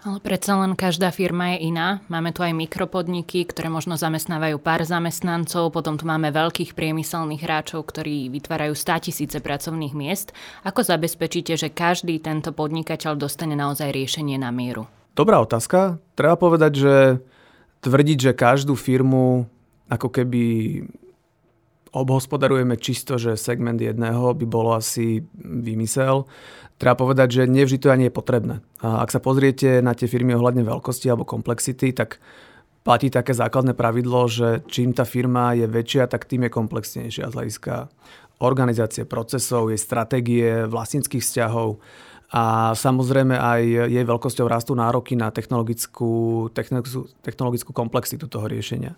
Ale 0.02 0.18
predsa 0.18 0.58
len 0.58 0.74
každá 0.74 1.14
firma 1.14 1.54
je 1.54 1.70
iná. 1.70 2.02
Máme 2.10 2.34
tu 2.34 2.42
aj 2.42 2.50
mikropodniky, 2.50 3.46
ktoré 3.46 3.70
možno 3.70 3.94
zamestnávajú 3.94 4.58
pár 4.58 4.82
zamestnancov, 4.82 5.70
potom 5.70 5.94
tu 5.94 6.10
máme 6.10 6.34
veľkých 6.34 6.74
priemyselných 6.74 7.46
hráčov, 7.46 7.86
ktorí 7.86 8.26
vytvárajú 8.34 8.74
100 8.74 9.06
tisíce 9.06 9.38
pracovných 9.38 9.94
miest. 9.94 10.34
Ako 10.66 10.82
zabezpečíte, 10.82 11.54
že 11.54 11.70
každý 11.70 12.18
tento 12.18 12.50
podnikateľ 12.50 13.14
dostane 13.14 13.54
naozaj 13.54 13.94
riešenie 13.94 14.42
na 14.42 14.50
mieru? 14.50 14.90
Dobrá 15.12 15.44
otázka. 15.44 16.00
Treba 16.16 16.40
povedať, 16.40 16.72
že 16.72 16.94
tvrdiť, 17.84 18.18
že 18.18 18.32
každú 18.32 18.72
firmu 18.80 19.44
ako 19.92 20.08
keby 20.08 20.44
obhospodarujeme 21.92 22.80
čisto, 22.80 23.20
že 23.20 23.36
segment 23.36 23.76
jedného 23.76 24.32
by 24.32 24.46
bolo 24.48 24.72
asi 24.72 25.20
vymysel. 25.36 26.24
Treba 26.80 26.96
povedať, 26.96 27.28
že 27.28 27.42
nevždy 27.44 27.78
to 27.84 27.92
ani 27.92 28.08
je 28.08 28.16
potrebné. 28.16 28.64
A 28.80 29.04
ak 29.04 29.12
sa 29.12 29.20
pozriete 29.20 29.84
na 29.84 29.92
tie 29.92 30.08
firmy 30.08 30.32
ohľadne 30.32 30.64
veľkosti 30.64 31.12
alebo 31.12 31.28
komplexity, 31.28 31.92
tak 31.92 32.16
platí 32.80 33.12
také 33.12 33.36
základné 33.36 33.76
pravidlo, 33.76 34.24
že 34.32 34.64
čím 34.72 34.96
tá 34.96 35.04
firma 35.04 35.52
je 35.52 35.68
väčšia, 35.68 36.08
tak 36.08 36.24
tým 36.24 36.48
je 36.48 36.56
komplexnejšia 36.56 37.28
z 37.28 37.36
hľadiska 37.36 37.92
organizácie 38.40 39.04
procesov, 39.04 39.68
jej 39.68 39.78
stratégie, 39.78 40.64
vlastníckých 40.64 41.20
vzťahov 41.20 41.78
a 42.32 42.72
samozrejme 42.72 43.36
aj 43.36 43.60
jej 43.92 44.04
veľkosťou 44.08 44.48
rastú 44.48 44.72
nároky 44.72 45.12
na 45.12 45.28
technologickú, 45.28 46.48
technologickú, 46.56 47.04
technologickú 47.20 47.70
komplexitu 47.76 48.24
toho 48.24 48.48
riešenia. 48.48 48.96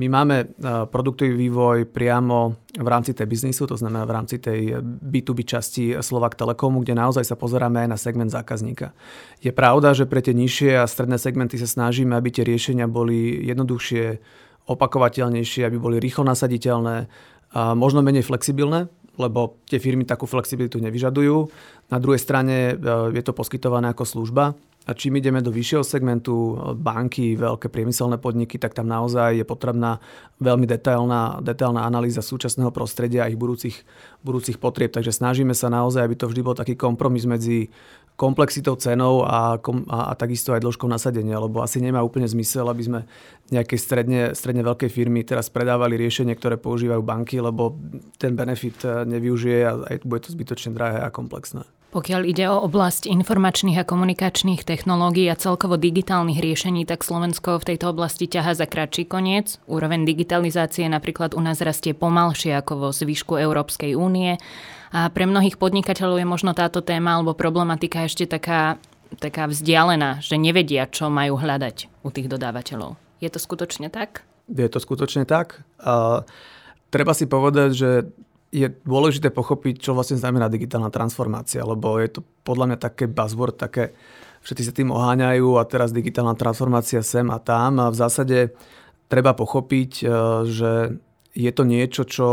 My 0.00 0.08
máme 0.08 0.36
e, 0.40 0.46
produktový 0.88 1.36
vývoj 1.36 1.84
priamo 1.84 2.56
v 2.72 2.88
rámci 2.88 3.12
tej 3.12 3.28
biznisu, 3.28 3.68
to 3.68 3.76
znamená 3.76 4.08
v 4.08 4.16
rámci 4.16 4.40
tej 4.40 4.80
B2B 4.80 5.44
časti 5.44 6.00
Slovak 6.00 6.32
Telekomu, 6.32 6.80
kde 6.80 6.96
naozaj 6.96 7.28
sa 7.28 7.36
pozeráme 7.36 7.84
aj 7.84 7.88
na 7.92 7.98
segment 8.00 8.32
zákazníka. 8.32 8.96
Je 9.44 9.52
pravda, 9.52 9.92
že 9.92 10.08
pre 10.08 10.24
tie 10.24 10.32
nižšie 10.32 10.80
a 10.80 10.88
stredné 10.88 11.20
segmenty 11.20 11.60
sa 11.60 11.68
snažíme, 11.68 12.16
aby 12.16 12.32
tie 12.32 12.48
riešenia 12.48 12.88
boli 12.88 13.36
jednoduchšie, 13.52 14.16
opakovateľnejšie, 14.64 15.68
aby 15.68 15.76
boli 15.76 16.00
rýchlo 16.00 16.24
nasaditeľné, 16.24 17.12
a 17.52 17.76
možno 17.76 18.00
menej 18.00 18.24
flexibilné, 18.24 18.88
lebo 19.20 19.60
tie 19.68 19.76
firmy 19.76 20.08
takú 20.08 20.24
flexibilitu 20.24 20.80
nevyžadujú. 20.80 21.52
Na 21.92 21.98
druhej 22.00 22.20
strane 22.20 22.72
e, 22.72 22.74
je 23.12 23.22
to 23.24 23.36
poskytované 23.36 23.92
ako 23.92 24.04
služba. 24.08 24.56
A 24.82 24.98
čím 24.98 25.22
ideme 25.22 25.38
do 25.38 25.54
vyššieho 25.54 25.86
segmentu, 25.86 26.58
banky, 26.74 27.38
veľké 27.38 27.70
priemyselné 27.70 28.18
podniky, 28.18 28.58
tak 28.58 28.74
tam 28.74 28.90
naozaj 28.90 29.38
je 29.38 29.46
potrebná 29.46 30.02
veľmi 30.42 30.66
detailná, 30.66 31.38
detailná 31.38 31.86
analýza 31.86 32.18
súčasného 32.18 32.74
prostredia 32.74 33.22
a 33.22 33.30
ich 33.30 33.38
budúcich, 33.38 33.86
budúcich 34.26 34.58
potrieb. 34.58 34.90
Takže 34.90 35.14
snažíme 35.14 35.54
sa 35.54 35.70
naozaj, 35.70 36.02
aby 36.02 36.18
to 36.18 36.26
vždy 36.26 36.42
bol 36.42 36.58
taký 36.58 36.74
kompromis 36.74 37.30
medzi 37.30 37.70
komplexitou 38.18 38.76
cenou 38.76 39.24
a, 39.24 39.56
a, 39.56 39.98
a 40.10 40.12
takisto 40.18 40.52
aj 40.52 40.60
dĺžkou 40.60 40.90
nasadenia, 40.90 41.40
lebo 41.40 41.64
asi 41.64 41.80
nemá 41.80 42.04
úplne 42.04 42.28
zmysel, 42.28 42.68
aby 42.68 42.82
sme 42.82 43.00
nejaké 43.48 43.78
stredne, 43.80 44.36
stredne 44.36 44.66
veľké 44.66 44.90
firmy 44.92 45.24
teraz 45.24 45.48
predávali 45.48 45.96
riešenie, 45.96 46.36
ktoré 46.36 46.60
používajú 46.60 47.00
banky, 47.00 47.40
lebo 47.40 47.78
ten 48.20 48.36
benefit 48.36 48.82
eh, 48.84 49.06
nevyužije 49.08 49.58
a 49.64 49.72
aj 49.94 49.96
bude 50.04 50.26
to 50.26 50.34
zbytočne 50.34 50.76
drahé 50.76 51.00
a 51.02 51.08
komplexné. 51.08 51.64
Pokiaľ 51.92 52.24
ide 52.24 52.48
o 52.48 52.56
oblasť 52.64 53.04
informačných 53.04 53.76
a 53.76 53.84
komunikačných 53.84 54.64
technológií 54.64 55.28
a 55.28 55.36
celkovo 55.36 55.76
digitálnych 55.76 56.40
riešení, 56.40 56.88
tak 56.88 57.04
Slovensko 57.04 57.60
v 57.60 57.68
tejto 57.68 57.92
oblasti 57.92 58.24
ťaha 58.24 58.56
za 58.56 58.64
kratší 58.64 59.04
koniec. 59.04 59.60
Úroveň 59.68 60.08
digitalizácie 60.08 60.88
napríklad 60.88 61.36
u 61.36 61.44
nás 61.44 61.60
rastie 61.60 61.92
pomalšie 61.92 62.56
ako 62.56 62.72
vo 62.80 62.88
zvyšku 62.96 63.36
Európskej 63.36 63.92
únie 63.92 64.40
a 64.88 65.12
pre 65.12 65.28
mnohých 65.28 65.60
podnikateľov 65.60 66.16
je 66.16 66.24
možno 66.24 66.56
táto 66.56 66.80
téma 66.80 67.20
alebo 67.20 67.36
problematika 67.36 68.08
ešte 68.08 68.24
taká, 68.24 68.80
taká 69.20 69.44
vzdialená, 69.44 70.24
že 70.24 70.40
nevedia, 70.40 70.88
čo 70.88 71.12
majú 71.12 71.36
hľadať 71.36 71.92
u 72.00 72.08
tých 72.08 72.24
dodávateľov. 72.32 72.96
Je 73.20 73.28
to 73.28 73.36
skutočne 73.36 73.92
tak? 73.92 74.24
Je 74.48 74.64
to 74.64 74.80
skutočne 74.80 75.28
tak. 75.28 75.60
A 75.76 76.24
treba 76.88 77.12
si 77.12 77.28
povedať, 77.28 77.70
že 77.76 77.90
je 78.52 78.68
dôležité 78.84 79.32
pochopiť, 79.32 79.80
čo 79.80 79.96
vlastne 79.96 80.20
znamená 80.20 80.52
digitálna 80.52 80.92
transformácia, 80.92 81.64
lebo 81.64 81.96
je 81.96 82.20
to 82.20 82.20
podľa 82.44 82.68
mňa 82.68 82.78
také 82.78 83.08
buzzword, 83.08 83.56
také 83.56 83.96
všetci 84.44 84.62
sa 84.68 84.76
tým 84.76 84.92
oháňajú 84.92 85.56
a 85.56 85.64
teraz 85.64 85.88
digitálna 85.90 86.36
transformácia 86.36 87.00
sem 87.00 87.24
a 87.32 87.40
tam 87.40 87.80
a 87.80 87.88
v 87.88 87.96
zásade 87.96 88.38
treba 89.08 89.32
pochopiť, 89.32 89.90
e, 90.02 90.06
že 90.52 90.72
je 91.32 91.50
to 91.52 91.64
niečo, 91.64 92.04
čo 92.04 92.28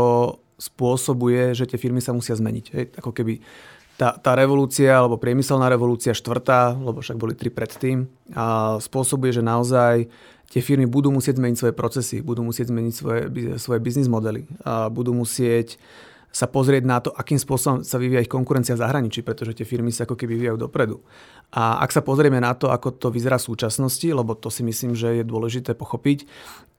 spôsobuje, 0.60 1.56
že 1.56 1.64
tie 1.64 1.80
firmy 1.80 2.04
sa 2.04 2.12
musia 2.12 2.36
zmeniť. 2.36 2.64
Hej, 2.76 2.84
ako 3.00 3.16
keby 3.16 3.40
tá, 3.96 4.16
tá 4.16 4.36
revolúcia, 4.36 4.92
alebo 4.92 5.16
priemyselná 5.16 5.72
revolúcia 5.72 6.12
štvrtá, 6.12 6.76
lebo 6.76 7.00
však 7.00 7.16
boli 7.16 7.32
tri 7.32 7.48
predtým, 7.48 8.08
a 8.36 8.76
spôsobuje, 8.76 9.32
že 9.32 9.44
naozaj 9.44 10.08
tie 10.52 10.60
firmy 10.60 10.84
budú 10.84 11.12
musieť 11.12 11.40
zmeniť 11.40 11.56
svoje 11.56 11.74
procesy, 11.76 12.16
budú 12.24 12.44
musieť 12.44 12.72
zmeniť 12.72 12.94
svoje, 12.96 13.20
svoje 13.56 13.80
biznis 13.80 14.08
modely, 14.08 14.48
a 14.64 14.88
budú 14.88 15.12
musieť 15.12 15.80
sa 16.30 16.46
pozrieť 16.46 16.84
na 16.86 17.02
to, 17.02 17.10
akým 17.10 17.42
spôsobom 17.42 17.82
sa 17.82 17.98
vyvíja 17.98 18.22
ich 18.22 18.30
konkurencia 18.30 18.78
v 18.78 18.82
zahraničí, 18.86 19.26
pretože 19.26 19.54
tie 19.58 19.66
firmy 19.66 19.90
sa 19.90 20.06
ako 20.06 20.14
keby 20.14 20.38
vyvíjajú 20.38 20.58
dopredu. 20.62 21.02
A 21.50 21.82
ak 21.82 21.90
sa 21.90 22.06
pozrieme 22.06 22.38
na 22.38 22.54
to, 22.54 22.70
ako 22.70 22.94
to 22.94 23.10
vyzerá 23.10 23.34
v 23.34 23.50
súčasnosti, 23.50 24.06
lebo 24.06 24.38
to 24.38 24.46
si 24.46 24.62
myslím, 24.62 24.94
že 24.94 25.20
je 25.20 25.24
dôležité 25.26 25.74
pochopiť, 25.74 26.30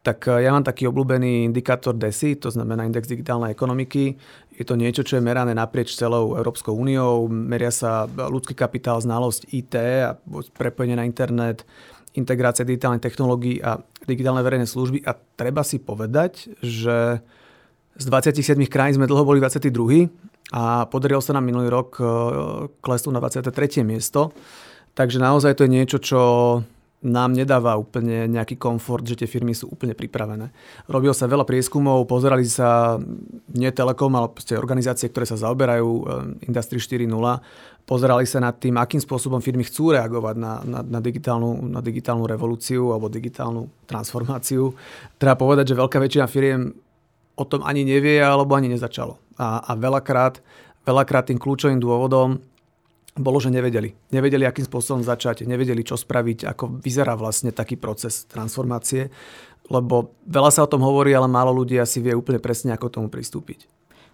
tak 0.02 0.26
eh, 0.32 0.48
ja 0.48 0.56
mám 0.56 0.66
taký 0.66 0.90
obľúbený 0.90 1.46
indikátor 1.46 1.94
DESI, 1.94 2.42
to 2.42 2.50
znamená 2.50 2.88
Index 2.88 3.06
digitálnej 3.06 3.54
ekonomiky. 3.54 4.18
Je 4.56 4.64
to 4.64 4.80
niečo, 4.80 5.04
čo 5.06 5.18
je 5.18 5.26
merané 5.26 5.52
naprieč 5.52 5.94
celou 6.00 6.40
Európskou 6.40 6.72
úniou. 6.72 7.28
Meria 7.28 7.70
sa 7.70 8.08
ľudský 8.08 8.56
kapitál, 8.56 9.04
znalosť 9.04 9.52
IT 9.52 9.74
a 10.06 10.16
prepojenie 10.56 10.98
na 10.98 11.08
internet, 11.08 11.68
integrácia 12.14 12.68
digitálnej 12.68 13.00
technológií 13.00 13.60
a 13.64 13.82
digitálne 14.06 14.44
verejné 14.44 14.68
služby. 14.68 15.04
A 15.08 15.16
treba 15.16 15.64
si 15.66 15.80
povedať, 15.80 16.52
že 16.62 17.24
z 17.98 18.04
27 18.08 18.56
krajín 18.72 19.00
sme 19.00 19.10
dlho 19.10 19.24
boli 19.28 19.40
22. 19.44 19.72
a 20.52 20.88
podarilo 20.88 21.20
sa 21.20 21.36
nám 21.36 21.48
minulý 21.48 21.68
rok 21.72 22.00
e, 22.00 22.04
klesnúť 22.80 23.14
na 23.16 23.22
23. 23.24 23.84
miesto. 23.84 24.32
Takže 24.92 25.24
naozaj 25.24 25.56
to 25.56 25.64
je 25.68 25.72
niečo, 25.72 25.98
čo 26.04 26.22
nám 27.02 27.34
nedáva 27.34 27.74
úplne 27.82 28.30
nejaký 28.30 28.62
komfort, 28.62 29.02
že 29.02 29.18
tie 29.18 29.26
firmy 29.26 29.58
sú 29.58 29.74
úplne 29.74 29.98
pripravené. 29.98 30.54
Robilo 30.86 31.18
sa 31.18 31.26
veľa 31.26 31.50
prieskumov, 31.50 32.06
pozerali 32.06 32.46
sa 32.46 33.02
nie 33.58 33.74
Telekom, 33.74 34.14
ale 34.14 34.30
organizácie, 34.54 35.10
ktoré 35.10 35.26
sa 35.26 35.40
zaoberajú 35.40 35.90
e, 35.90 36.04
Industry 36.46 36.78
4.0, 36.78 37.10
pozerali 37.90 38.30
sa 38.30 38.38
nad 38.38 38.54
tým, 38.62 38.78
akým 38.78 39.02
spôsobom 39.02 39.42
firmy 39.42 39.66
chcú 39.66 39.98
reagovať 39.98 40.36
na, 40.38 40.62
na, 40.62 40.80
na, 40.86 41.00
digitálnu, 41.02 41.74
na 41.74 41.82
digitálnu 41.82 42.30
revolúciu 42.30 42.94
alebo 42.94 43.10
digitálnu 43.10 43.66
transformáciu. 43.90 44.78
Treba 45.18 45.34
povedať, 45.34 45.74
že 45.74 45.80
veľká 45.82 45.98
väčšina 45.98 46.30
firiem 46.30 46.70
o 47.42 47.50
tom 47.50 47.66
ani 47.66 47.82
nevie 47.82 48.22
alebo 48.22 48.54
ani 48.54 48.70
nezačalo. 48.70 49.18
A, 49.42 49.66
a 49.66 49.72
veľakrát, 49.74 50.40
veľakrát 50.86 51.34
tým 51.34 51.42
kľúčovým 51.42 51.82
dôvodom 51.82 52.38
bolo, 53.18 53.38
že 53.44 53.52
nevedeli. 53.52 53.92
Nevedeli, 54.16 54.48
akým 54.48 54.64
spôsobom 54.64 55.04
začať, 55.04 55.44
nevedeli, 55.44 55.84
čo 55.84 56.00
spraviť, 56.00 56.48
ako 56.48 56.80
vyzerá 56.80 57.20
vlastne 57.20 57.52
taký 57.52 57.76
proces 57.76 58.24
transformácie, 58.32 59.12
lebo 59.68 60.16
veľa 60.28 60.52
sa 60.52 60.64
o 60.64 60.72
tom 60.72 60.80
hovorí, 60.84 61.12
ale 61.12 61.28
málo 61.28 61.52
ľudí 61.52 61.76
asi 61.76 62.00
vie 62.00 62.16
úplne 62.16 62.40
presne, 62.40 62.72
ako 62.72 62.88
tomu 62.88 63.08
pristúpiť. 63.12 63.68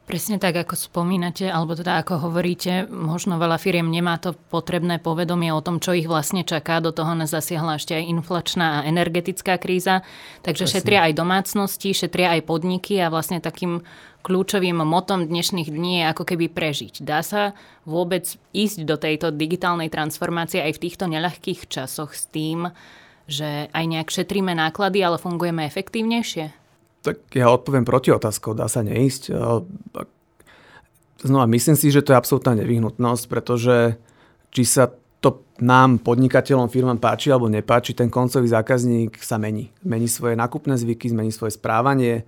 Presne 0.08 0.40
tak, 0.40 0.56
ako 0.56 0.80
spomínate, 0.80 1.52
alebo 1.52 1.76
teda 1.76 2.00
ako 2.00 2.32
hovoríte, 2.32 2.88
možno 2.88 3.36
veľa 3.36 3.60
firiem 3.60 3.92
nemá 3.92 4.16
to 4.16 4.32
potrebné 4.48 5.04
povedomie 5.04 5.52
o 5.52 5.60
tom, 5.60 5.84
čo 5.84 5.92
ich 5.92 6.08
vlastne 6.08 6.48
čaká. 6.48 6.80
Do 6.80 6.96
toho 6.96 7.12
nás 7.12 7.36
zasiahla 7.36 7.76
ešte 7.76 7.92
aj 7.92 8.08
inflačná 8.16 8.80
a 8.80 8.86
energetická 8.88 9.60
kríza. 9.60 10.08
Takže 10.48 10.64
Presne. 10.64 10.76
šetria 10.80 11.00
aj 11.12 11.14
domácnosti, 11.20 11.92
šetria 11.92 12.40
aj 12.40 12.48
podniky 12.48 13.04
a 13.04 13.12
vlastne 13.12 13.44
takým 13.44 13.84
kľúčovým 14.24 14.80
motom 14.80 15.28
dnešných 15.28 15.76
dní 15.76 16.00
je 16.00 16.10
ako 16.16 16.24
keby 16.24 16.56
prežiť. 16.56 17.04
Dá 17.04 17.20
sa 17.20 17.52
vôbec 17.84 18.32
ísť 18.56 18.88
do 18.88 18.96
tejto 18.96 19.36
digitálnej 19.36 19.92
transformácie 19.92 20.64
aj 20.64 20.80
v 20.80 20.84
týchto 20.88 21.12
neľahkých 21.12 21.68
časoch 21.68 22.16
s 22.16 22.32
tým, 22.32 22.72
že 23.28 23.68
aj 23.76 23.84
nejak 23.84 24.08
šetríme 24.08 24.56
náklady, 24.56 25.04
ale 25.04 25.20
fungujeme 25.20 25.68
efektívnejšie? 25.68 26.67
Tak 27.08 27.32
ja 27.32 27.48
odpoviem 27.48 27.88
proti 27.88 28.12
otázkou, 28.12 28.52
dá 28.52 28.68
sa 28.68 28.84
neísť. 28.84 29.32
Znova, 31.24 31.48
myslím 31.48 31.80
si, 31.80 31.88
že 31.88 32.04
to 32.04 32.12
je 32.12 32.20
absolútna 32.20 32.60
nevyhnutnosť, 32.60 33.24
pretože 33.32 33.96
či 34.52 34.64
sa 34.68 34.92
to 35.24 35.48
nám, 35.64 36.04
podnikateľom, 36.04 36.70
firmám 36.70 37.02
páči 37.02 37.34
alebo 37.34 37.50
nepáči, 37.50 37.98
ten 37.98 38.12
koncový 38.12 38.46
zákazník 38.52 39.18
sa 39.24 39.42
mení. 39.42 39.74
Mení 39.82 40.06
svoje 40.06 40.38
nákupné 40.38 40.78
zvyky, 40.78 41.10
zmení 41.10 41.34
svoje 41.34 41.58
správanie 41.58 42.28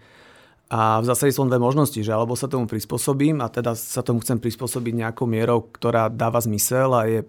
a 0.69 1.01
v 1.01 1.05
zásade 1.05 1.33
sú 1.33 1.45
dve 1.49 1.57
možnosti, 1.57 1.97
že 1.97 2.13
alebo 2.13 2.37
sa 2.37 2.45
tomu 2.49 2.69
prispôsobím 2.69 3.41
a 3.41 3.49
teda 3.49 3.73
sa 3.73 4.05
tomu 4.05 4.21
chcem 4.21 4.37
prispôsobiť 4.37 4.93
nejakou 5.05 5.25
mierou, 5.25 5.65
ktorá 5.69 6.09
dáva 6.13 6.41
zmysel 6.41 6.89
a 6.93 7.01
je 7.09 7.19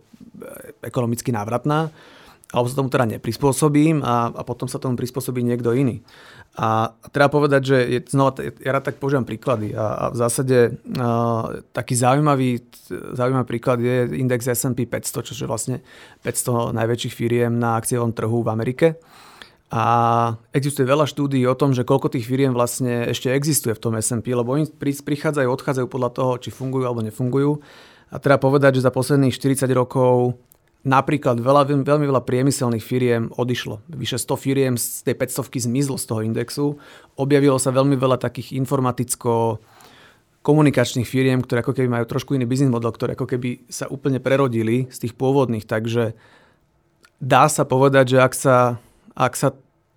ekonomicky 0.84 1.32
návratná, 1.32 1.88
alebo 2.50 2.66
sa 2.66 2.78
tomu 2.82 2.90
teda 2.90 3.06
neprispôsobím 3.18 4.02
a, 4.02 4.34
a 4.34 4.42
potom 4.42 4.66
sa 4.66 4.82
tomu 4.82 4.98
prispôsobí 4.98 5.38
niekto 5.38 5.70
iný. 5.70 6.02
A, 6.58 6.98
treba 7.14 7.30
povedať, 7.30 7.62
že 7.62 7.78
je, 7.86 7.98
znova, 8.10 8.42
ja 8.42 8.70
rád 8.74 8.90
tak 8.90 8.98
používam 8.98 9.22
príklady 9.22 9.70
a, 9.70 9.86
a 9.86 10.04
v 10.10 10.16
zásade 10.18 10.58
a, 10.98 11.62
taký 11.70 11.94
zaujímavý, 11.94 12.58
zaujímavý 12.90 13.46
príklad 13.46 13.78
je 13.78 14.18
index 14.18 14.50
S&P 14.50 14.82
500, 14.82 15.30
čo 15.30 15.32
je 15.38 15.46
vlastne 15.46 15.78
500 16.26 16.74
najväčších 16.74 17.14
firiem 17.14 17.54
na 17.54 17.78
akciovom 17.78 18.10
trhu 18.10 18.42
v 18.42 18.50
Amerike. 18.50 18.98
A 19.70 19.84
existuje 20.50 20.82
veľa 20.82 21.06
štúdií 21.06 21.46
o 21.46 21.54
tom, 21.54 21.70
že 21.70 21.86
koľko 21.86 22.10
tých 22.10 22.26
firiem 22.26 22.50
vlastne 22.50 23.06
ešte 23.06 23.30
existuje 23.30 23.70
v 23.70 23.82
tom 23.86 23.94
S&P, 23.94 24.34
lebo 24.34 24.50
oni 24.50 24.66
prichádzajú, 24.82 25.46
odchádzajú 25.46 25.86
podľa 25.86 26.10
toho, 26.10 26.32
či 26.42 26.50
fungujú 26.50 26.90
alebo 26.90 27.06
nefungujú. 27.06 27.62
A 28.10 28.18
treba 28.18 28.42
povedať, 28.42 28.82
že 28.82 28.82
za 28.82 28.90
posledných 28.90 29.30
40 29.30 29.70
rokov 29.70 30.34
napríklad 30.80 31.36
veľa, 31.36 31.84
veľmi 31.84 32.06
veľa 32.08 32.22
priemyselných 32.24 32.84
firiem 32.84 33.22
odišlo. 33.36 33.84
Vyše 33.92 34.16
100 34.16 34.36
firiem 34.40 34.74
z 34.80 35.04
tej 35.04 35.14
500 35.16 35.68
zmizlo 35.68 35.96
z 36.00 36.04
toho 36.08 36.20
indexu. 36.24 36.66
Objavilo 37.20 37.60
sa 37.60 37.68
veľmi 37.72 38.00
veľa 38.00 38.16
takých 38.16 38.56
informaticko 38.56 39.60
komunikačných 40.40 41.04
firiem, 41.04 41.44
ktoré 41.44 41.60
ako 41.60 41.76
keby 41.76 41.88
majú 42.00 42.04
trošku 42.08 42.32
iný 42.32 42.48
biznis 42.48 42.72
model, 42.72 42.96
ktoré 42.96 43.12
ako 43.12 43.28
keby 43.28 43.68
sa 43.68 43.92
úplne 43.92 44.24
prerodili 44.24 44.88
z 44.88 45.04
tých 45.04 45.12
pôvodných. 45.12 45.68
Takže 45.68 46.16
dá 47.20 47.44
sa 47.52 47.68
povedať, 47.68 48.16
že 48.16 48.18
ak 48.24 48.32
sa, 48.32 48.56
ak 49.12 49.36
sa 49.36 49.52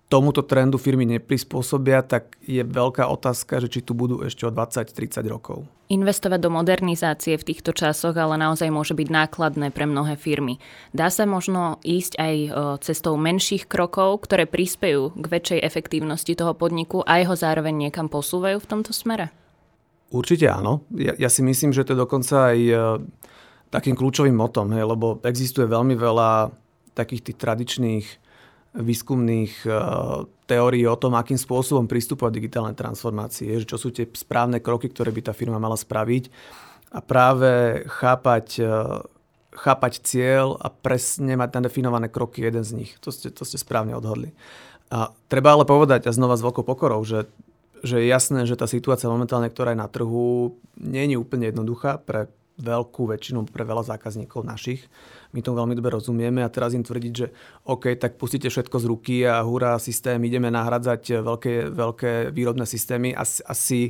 tomuto 0.08 0.44
trendu 0.44 0.76
firmy 0.76 1.08
neprispôsobia, 1.16 2.04
tak 2.04 2.36
je 2.44 2.60
veľká 2.60 3.08
otázka, 3.08 3.58
že 3.64 3.68
či 3.72 3.80
tu 3.80 3.96
budú 3.96 4.20
ešte 4.20 4.44
o 4.44 4.52
20-30 4.52 5.24
rokov. 5.26 5.64
Investovať 5.88 6.40
do 6.40 6.50
modernizácie 6.52 7.36
v 7.36 7.44
týchto 7.44 7.76
časoch 7.76 8.16
ale 8.16 8.40
naozaj 8.40 8.72
môže 8.72 8.96
byť 8.96 9.08
nákladné 9.08 9.68
pre 9.68 9.84
mnohé 9.84 10.16
firmy. 10.16 10.56
Dá 10.96 11.12
sa 11.12 11.28
možno 11.28 11.76
ísť 11.84 12.16
aj 12.16 12.34
e, 12.36 12.48
cestou 12.80 13.20
menších 13.20 13.68
krokov, 13.68 14.24
ktoré 14.24 14.48
prispejú 14.48 15.12
k 15.12 15.24
väčšej 15.28 15.60
efektívnosti 15.60 16.32
toho 16.32 16.56
podniku 16.56 17.04
a 17.04 17.20
jeho 17.20 17.36
zároveň 17.36 17.88
niekam 17.88 18.08
posúvajú 18.08 18.64
v 18.64 18.70
tomto 18.70 18.96
smere? 18.96 19.28
Určite 20.08 20.48
áno. 20.48 20.88
Ja, 20.96 21.12
ja 21.20 21.28
si 21.28 21.44
myslím, 21.44 21.76
že 21.76 21.84
to 21.84 21.92
je 21.92 22.00
dokonca 22.00 22.54
aj 22.54 22.58
e, 22.60 22.74
takým 23.68 23.98
kľúčovým 23.98 24.36
motom, 24.36 24.72
hej, 24.72 24.88
lebo 24.88 25.20
existuje 25.26 25.68
veľmi 25.68 25.98
veľa 25.98 26.54
takých 26.94 27.28
tých 27.28 27.38
tradičných 27.42 28.06
výskumných 28.74 29.64
uh, 29.70 30.26
teórií 30.50 30.82
o 30.90 30.98
tom, 30.98 31.14
akým 31.14 31.38
spôsobom 31.38 31.86
pristupovať 31.86 32.32
digitálnej 32.34 32.74
transformácie, 32.74 33.62
že 33.62 33.70
čo 33.70 33.78
sú 33.78 33.94
tie 33.94 34.10
správne 34.10 34.58
kroky, 34.58 34.90
ktoré 34.90 35.14
by 35.14 35.30
tá 35.30 35.32
firma 35.32 35.62
mala 35.62 35.78
spraviť 35.78 36.28
a 36.90 36.98
práve 36.98 37.82
chápať, 37.86 38.46
uh, 38.60 39.06
chápať 39.54 40.02
cieľ 40.02 40.58
a 40.58 40.74
presne 40.74 41.38
mať 41.38 41.62
nadefinované 41.62 42.10
kroky, 42.10 42.42
jeden 42.42 42.66
z 42.66 42.74
nich. 42.74 42.98
To 43.06 43.14
ste, 43.14 43.30
to 43.30 43.46
ste 43.46 43.62
správne 43.62 43.94
odhodli. 43.94 44.34
A 44.90 45.14
treba 45.30 45.54
ale 45.54 45.64
povedať, 45.64 46.10
a 46.10 46.14
znova 46.14 46.34
s 46.34 46.44
veľkou 46.44 46.66
pokorou, 46.66 47.02
že, 47.06 47.30
že 47.86 48.02
je 48.02 48.10
jasné, 48.10 48.42
že 48.44 48.58
tá 48.58 48.66
situácia 48.66 49.06
momentálne, 49.06 49.48
ktorá 49.48 49.72
je 49.72 49.80
na 49.80 49.88
trhu, 49.88 50.58
nie 50.76 51.06
je 51.08 51.16
úplne 51.18 51.48
jednoduchá 51.48 52.02
pre 52.02 52.26
veľkú 52.60 53.10
väčšinu, 53.10 53.50
pre 53.50 53.66
veľa 53.66 53.82
zákazníkov 53.82 54.46
našich 54.46 54.86
my 55.34 55.42
tomu 55.42 55.58
veľmi 55.58 55.74
dobre 55.74 55.98
rozumieme 55.98 56.46
a 56.46 56.48
teraz 56.48 56.78
im 56.78 56.86
tvrdiť, 56.86 57.12
že 57.12 57.26
OK, 57.66 57.98
tak 57.98 58.14
pustite 58.14 58.46
všetko 58.46 58.76
z 58.78 58.86
ruky 58.86 59.16
a 59.26 59.42
hurá 59.42 59.74
systém, 59.82 60.22
ideme 60.22 60.46
nahradzať 60.46 61.26
veľké, 61.26 61.74
veľké 61.74 62.12
výrobné 62.30 62.62
systémy. 62.62 63.10
Asi, 63.18 63.42
asi 63.42 63.80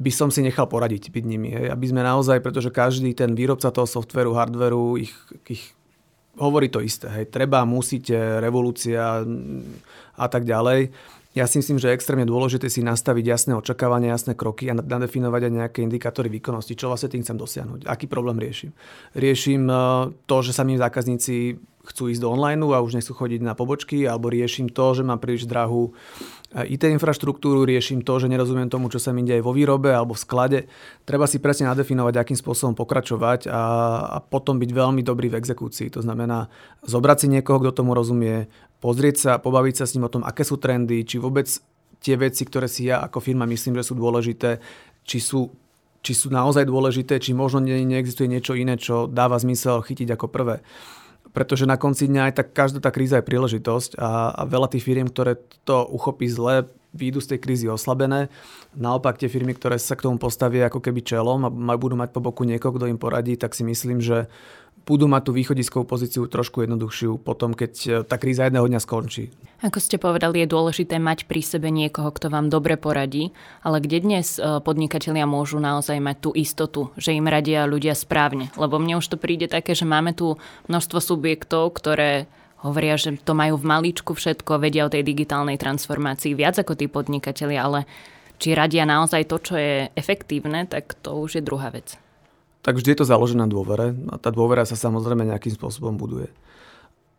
by 0.00 0.08
som 0.08 0.32
si 0.32 0.40
nechal 0.40 0.64
poradiť 0.64 1.12
byť 1.12 1.24
nimi. 1.28 1.52
Hej. 1.52 1.68
Aby 1.68 1.86
sme 1.92 2.00
naozaj, 2.00 2.40
pretože 2.40 2.72
každý 2.72 3.12
ten 3.12 3.36
výrobca 3.36 3.68
toho 3.68 3.84
softveru, 3.84 4.32
hardveru, 4.32 4.96
ich, 4.96 5.12
ich 5.52 5.76
hovorí 6.40 6.72
to 6.72 6.80
isté. 6.80 7.12
Hej. 7.12 7.28
Treba, 7.28 7.68
musíte, 7.68 8.40
revolúcia 8.40 9.20
a 10.16 10.26
tak 10.32 10.48
ďalej. 10.48 10.88
Ja 11.30 11.46
si 11.46 11.62
myslím, 11.62 11.78
že 11.78 11.86
je 11.86 11.94
extrémne 11.94 12.26
dôležité 12.26 12.66
si 12.66 12.82
nastaviť 12.82 13.22
jasné 13.22 13.52
očakávania, 13.54 14.18
jasné 14.18 14.34
kroky 14.34 14.66
a 14.66 14.74
nadefinovať 14.74 15.46
aj 15.46 15.52
nejaké 15.62 15.78
indikátory 15.86 16.26
výkonnosti, 16.26 16.74
čo 16.74 16.90
vlastne 16.90 17.06
tým 17.06 17.22
chcem 17.22 17.38
dosiahnuť, 17.38 17.86
aký 17.86 18.10
problém 18.10 18.42
riešim. 18.42 18.74
Riešim 19.14 19.62
eh, 19.70 19.78
to, 20.26 20.36
že 20.42 20.50
sa 20.50 20.66
mi 20.66 20.74
zákazníci 20.74 21.62
chcú 21.80 22.12
ísť 22.12 22.22
do 22.22 22.28
online 22.30 22.60
a 22.70 22.84
už 22.84 23.00
nechcú 23.00 23.16
chodiť 23.16 23.40
na 23.40 23.56
pobočky, 23.56 24.04
alebo 24.04 24.28
riešim 24.28 24.68
to, 24.68 24.92
že 24.92 25.02
mám 25.02 25.16
príliš 25.16 25.48
drahú 25.48 25.96
IT 26.50 26.82
infraštruktúru, 26.82 27.62
riešim 27.62 28.02
to, 28.02 28.18
že 28.20 28.26
nerozumiem 28.26 28.66
tomu, 28.66 28.90
čo 28.90 28.98
sa 28.98 29.14
mi 29.14 29.22
deje 29.22 29.40
vo 29.40 29.54
výrobe 29.54 29.94
alebo 29.94 30.18
v 30.18 30.22
sklade. 30.22 30.60
Treba 31.06 31.24
si 31.30 31.38
presne 31.38 31.70
nadefinovať, 31.70 32.14
akým 32.18 32.38
spôsobom 32.38 32.74
pokračovať 32.74 33.46
a, 33.46 33.62
a 34.06 34.18
potom 34.18 34.58
byť 34.58 34.70
veľmi 34.70 35.00
dobrý 35.06 35.30
v 35.30 35.38
exekúcii. 35.38 35.94
To 35.94 36.02
znamená 36.02 36.50
zobrať 36.84 37.16
si 37.22 37.26
niekoho, 37.30 37.62
kto 37.62 37.80
tomu 37.80 37.94
rozumie, 37.94 38.50
pozrieť 38.80 39.16
sa, 39.16 39.32
pobaviť 39.38 39.74
sa 39.80 39.84
s 39.86 39.94
ním 39.96 40.08
o 40.08 40.12
tom, 40.12 40.24
aké 40.24 40.42
sú 40.42 40.56
trendy, 40.56 41.04
či 41.04 41.20
vôbec 41.20 41.46
tie 42.00 42.16
veci, 42.16 42.42
ktoré 42.48 42.66
si 42.66 42.88
ja 42.88 43.04
ako 43.04 43.20
firma 43.20 43.44
myslím, 43.44 43.76
že 43.76 43.92
sú 43.92 43.94
dôležité, 43.96 44.58
či 45.04 45.20
sú 45.20 45.52
či 46.00 46.16
sú 46.16 46.32
naozaj 46.32 46.64
dôležité, 46.64 47.20
či 47.20 47.36
možno 47.36 47.60
ne, 47.60 47.76
neexistuje 47.84 48.24
niečo 48.24 48.56
iné, 48.56 48.80
čo 48.80 49.04
dáva 49.04 49.36
zmysel 49.36 49.84
chytiť 49.84 50.16
ako 50.16 50.32
prvé 50.32 50.64
pretože 51.30 51.66
na 51.66 51.78
konci 51.78 52.10
dňa 52.10 52.30
aj 52.30 52.34
tak 52.42 52.48
každá 52.50 52.78
tá 52.82 52.90
kríza 52.90 53.22
je 53.22 53.28
príležitosť 53.28 53.98
a, 54.02 54.34
a 54.34 54.42
veľa 54.46 54.68
tých 54.74 54.82
firiem, 54.82 55.06
ktoré 55.06 55.38
to 55.62 55.86
uchopí 55.86 56.26
zle, 56.26 56.66
výjdu 56.90 57.22
z 57.22 57.34
tej 57.34 57.38
krízy 57.38 57.66
oslabené. 57.70 58.26
Naopak 58.74 59.14
tie 59.14 59.30
firmy, 59.30 59.54
ktoré 59.54 59.78
sa 59.78 59.94
k 59.94 60.10
tomu 60.10 60.18
postavia 60.18 60.66
ako 60.66 60.82
keby 60.82 61.06
čelom 61.06 61.46
a 61.46 61.50
budú 61.78 61.94
mať 61.94 62.10
po 62.10 62.18
boku 62.18 62.42
niekoho, 62.42 62.74
kto 62.74 62.90
im 62.90 62.98
poradí, 62.98 63.38
tak 63.38 63.54
si 63.54 63.62
myslím, 63.62 64.02
že 64.02 64.26
budú 64.90 65.06
mať 65.06 65.30
tú 65.30 65.32
východiskovú 65.38 65.86
pozíciu 65.86 66.26
trošku 66.26 66.66
jednoduchšiu 66.66 67.22
potom, 67.22 67.54
keď 67.54 67.72
e, 67.86 67.88
tá 68.02 68.18
kríza 68.18 68.50
jedného 68.50 68.66
dňa 68.66 68.80
skončí. 68.82 69.30
Ako 69.62 69.78
ste 69.78 70.02
povedali, 70.02 70.42
je 70.42 70.50
dôležité 70.50 70.98
mať 70.98 71.30
pri 71.30 71.46
sebe 71.46 71.70
niekoho, 71.70 72.10
kto 72.10 72.26
vám 72.26 72.50
dobre 72.50 72.74
poradí, 72.74 73.30
ale 73.62 73.78
kde 73.78 74.02
dnes 74.02 74.42
e, 74.42 74.58
podnikatelia 74.58 75.30
môžu 75.30 75.62
naozaj 75.62 76.02
mať 76.02 76.16
tú 76.18 76.30
istotu, 76.34 76.90
že 76.98 77.14
im 77.14 77.30
radia 77.30 77.70
ľudia 77.70 77.94
správne? 77.94 78.50
Lebo 78.58 78.82
mne 78.82 78.98
už 78.98 79.14
to 79.14 79.16
príde 79.16 79.46
také, 79.46 79.78
že 79.78 79.86
máme 79.86 80.10
tu 80.10 80.34
množstvo 80.66 80.98
subjektov, 80.98 81.78
ktoré 81.78 82.26
hovoria, 82.66 82.98
že 82.98 83.14
to 83.22 83.32
majú 83.32 83.54
v 83.56 83.68
maličku 83.70 84.12
všetko, 84.18 84.58
vedia 84.58 84.84
o 84.84 84.92
tej 84.92 85.06
digitálnej 85.06 85.56
transformácii 85.56 86.34
viac 86.34 86.58
ako 86.58 86.74
tí 86.74 86.90
podnikatelia, 86.90 87.62
ale 87.62 87.80
či 88.42 88.58
radia 88.58 88.82
naozaj 88.82 89.30
to, 89.30 89.36
čo 89.38 89.54
je 89.54 89.88
efektívne, 89.94 90.66
tak 90.66 90.98
to 90.98 91.14
už 91.14 91.38
je 91.38 91.42
druhá 91.46 91.70
vec 91.70 92.09
tak 92.60 92.76
vždy 92.76 92.92
je 92.92 92.98
to 93.00 93.08
založené 93.08 93.44
na 93.44 93.50
dôvere 93.50 93.96
a 94.12 94.20
tá 94.20 94.28
dôvera 94.28 94.68
sa 94.68 94.76
samozrejme 94.76 95.24
nejakým 95.24 95.56
spôsobom 95.56 95.96
buduje. 95.96 96.28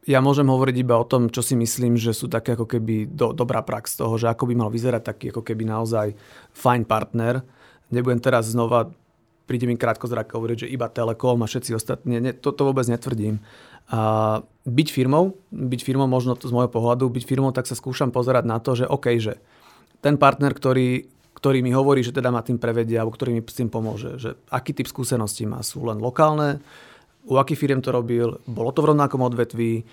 Ja 0.10 0.18
môžem 0.18 0.50
hovoriť 0.50 0.76
iba 0.82 0.98
o 0.98 1.06
tom, 1.06 1.30
čo 1.30 1.46
si 1.46 1.54
myslím, 1.54 1.94
že 1.94 2.14
sú 2.14 2.26
také 2.26 2.58
ako 2.58 2.66
keby 2.66 3.06
do, 3.06 3.38
dobrá 3.38 3.62
prax 3.62 3.94
toho, 4.02 4.18
že 4.18 4.34
ako 4.34 4.50
by 4.50 4.54
mal 4.58 4.70
vyzerať 4.74 5.02
taký 5.06 5.26
ako 5.30 5.46
keby 5.46 5.70
naozaj 5.70 6.18
fajn 6.58 6.90
partner. 6.90 7.46
Nebudem 7.94 8.18
teraz 8.18 8.50
znova, 8.50 8.90
príde 9.46 9.70
mi 9.70 9.78
krátko 9.78 10.10
zraka 10.10 10.34
hovoriť, 10.34 10.66
že 10.66 10.72
iba 10.74 10.90
Telekom 10.90 11.46
a 11.46 11.50
všetci 11.50 11.78
ostatní, 11.78 12.18
ne, 12.18 12.34
to, 12.34 12.50
to 12.50 12.66
vôbec 12.66 12.90
netvrdím. 12.90 13.46
A 13.94 14.42
byť 14.66 14.88
firmou, 14.90 15.38
byť 15.54 15.82
firmou 15.86 16.10
možno 16.10 16.34
z 16.34 16.50
môjho 16.50 16.72
pohľadu, 16.72 17.06
byť 17.12 17.24
firmou, 17.28 17.54
tak 17.54 17.70
sa 17.70 17.78
skúšam 17.78 18.10
pozerať 18.10 18.46
na 18.50 18.58
to, 18.58 18.74
že 18.74 18.90
OK, 18.90 19.22
že 19.22 19.38
ten 20.02 20.18
partner, 20.18 20.50
ktorý 20.56 21.06
ktorý 21.42 21.66
mi 21.66 21.74
hovorí, 21.74 22.06
že 22.06 22.14
teda 22.14 22.30
ma 22.30 22.46
tým 22.46 22.62
prevedia, 22.62 23.02
alebo 23.02 23.18
ktorý 23.18 23.34
mi 23.34 23.42
s 23.42 23.58
tým 23.58 23.74
pomôže. 23.74 24.22
Že 24.22 24.38
aký 24.54 24.78
typ 24.78 24.86
skúseností 24.86 25.50
má. 25.50 25.66
Sú 25.66 25.82
len 25.90 25.98
lokálne, 25.98 26.62
u 27.26 27.38
akých 27.42 27.60
firiem 27.66 27.82
to 27.82 27.90
robil, 27.90 28.38
bolo 28.46 28.70
to 28.70 28.86
v 28.86 28.94
rovnakom 28.94 29.22
odvetví, 29.26 29.86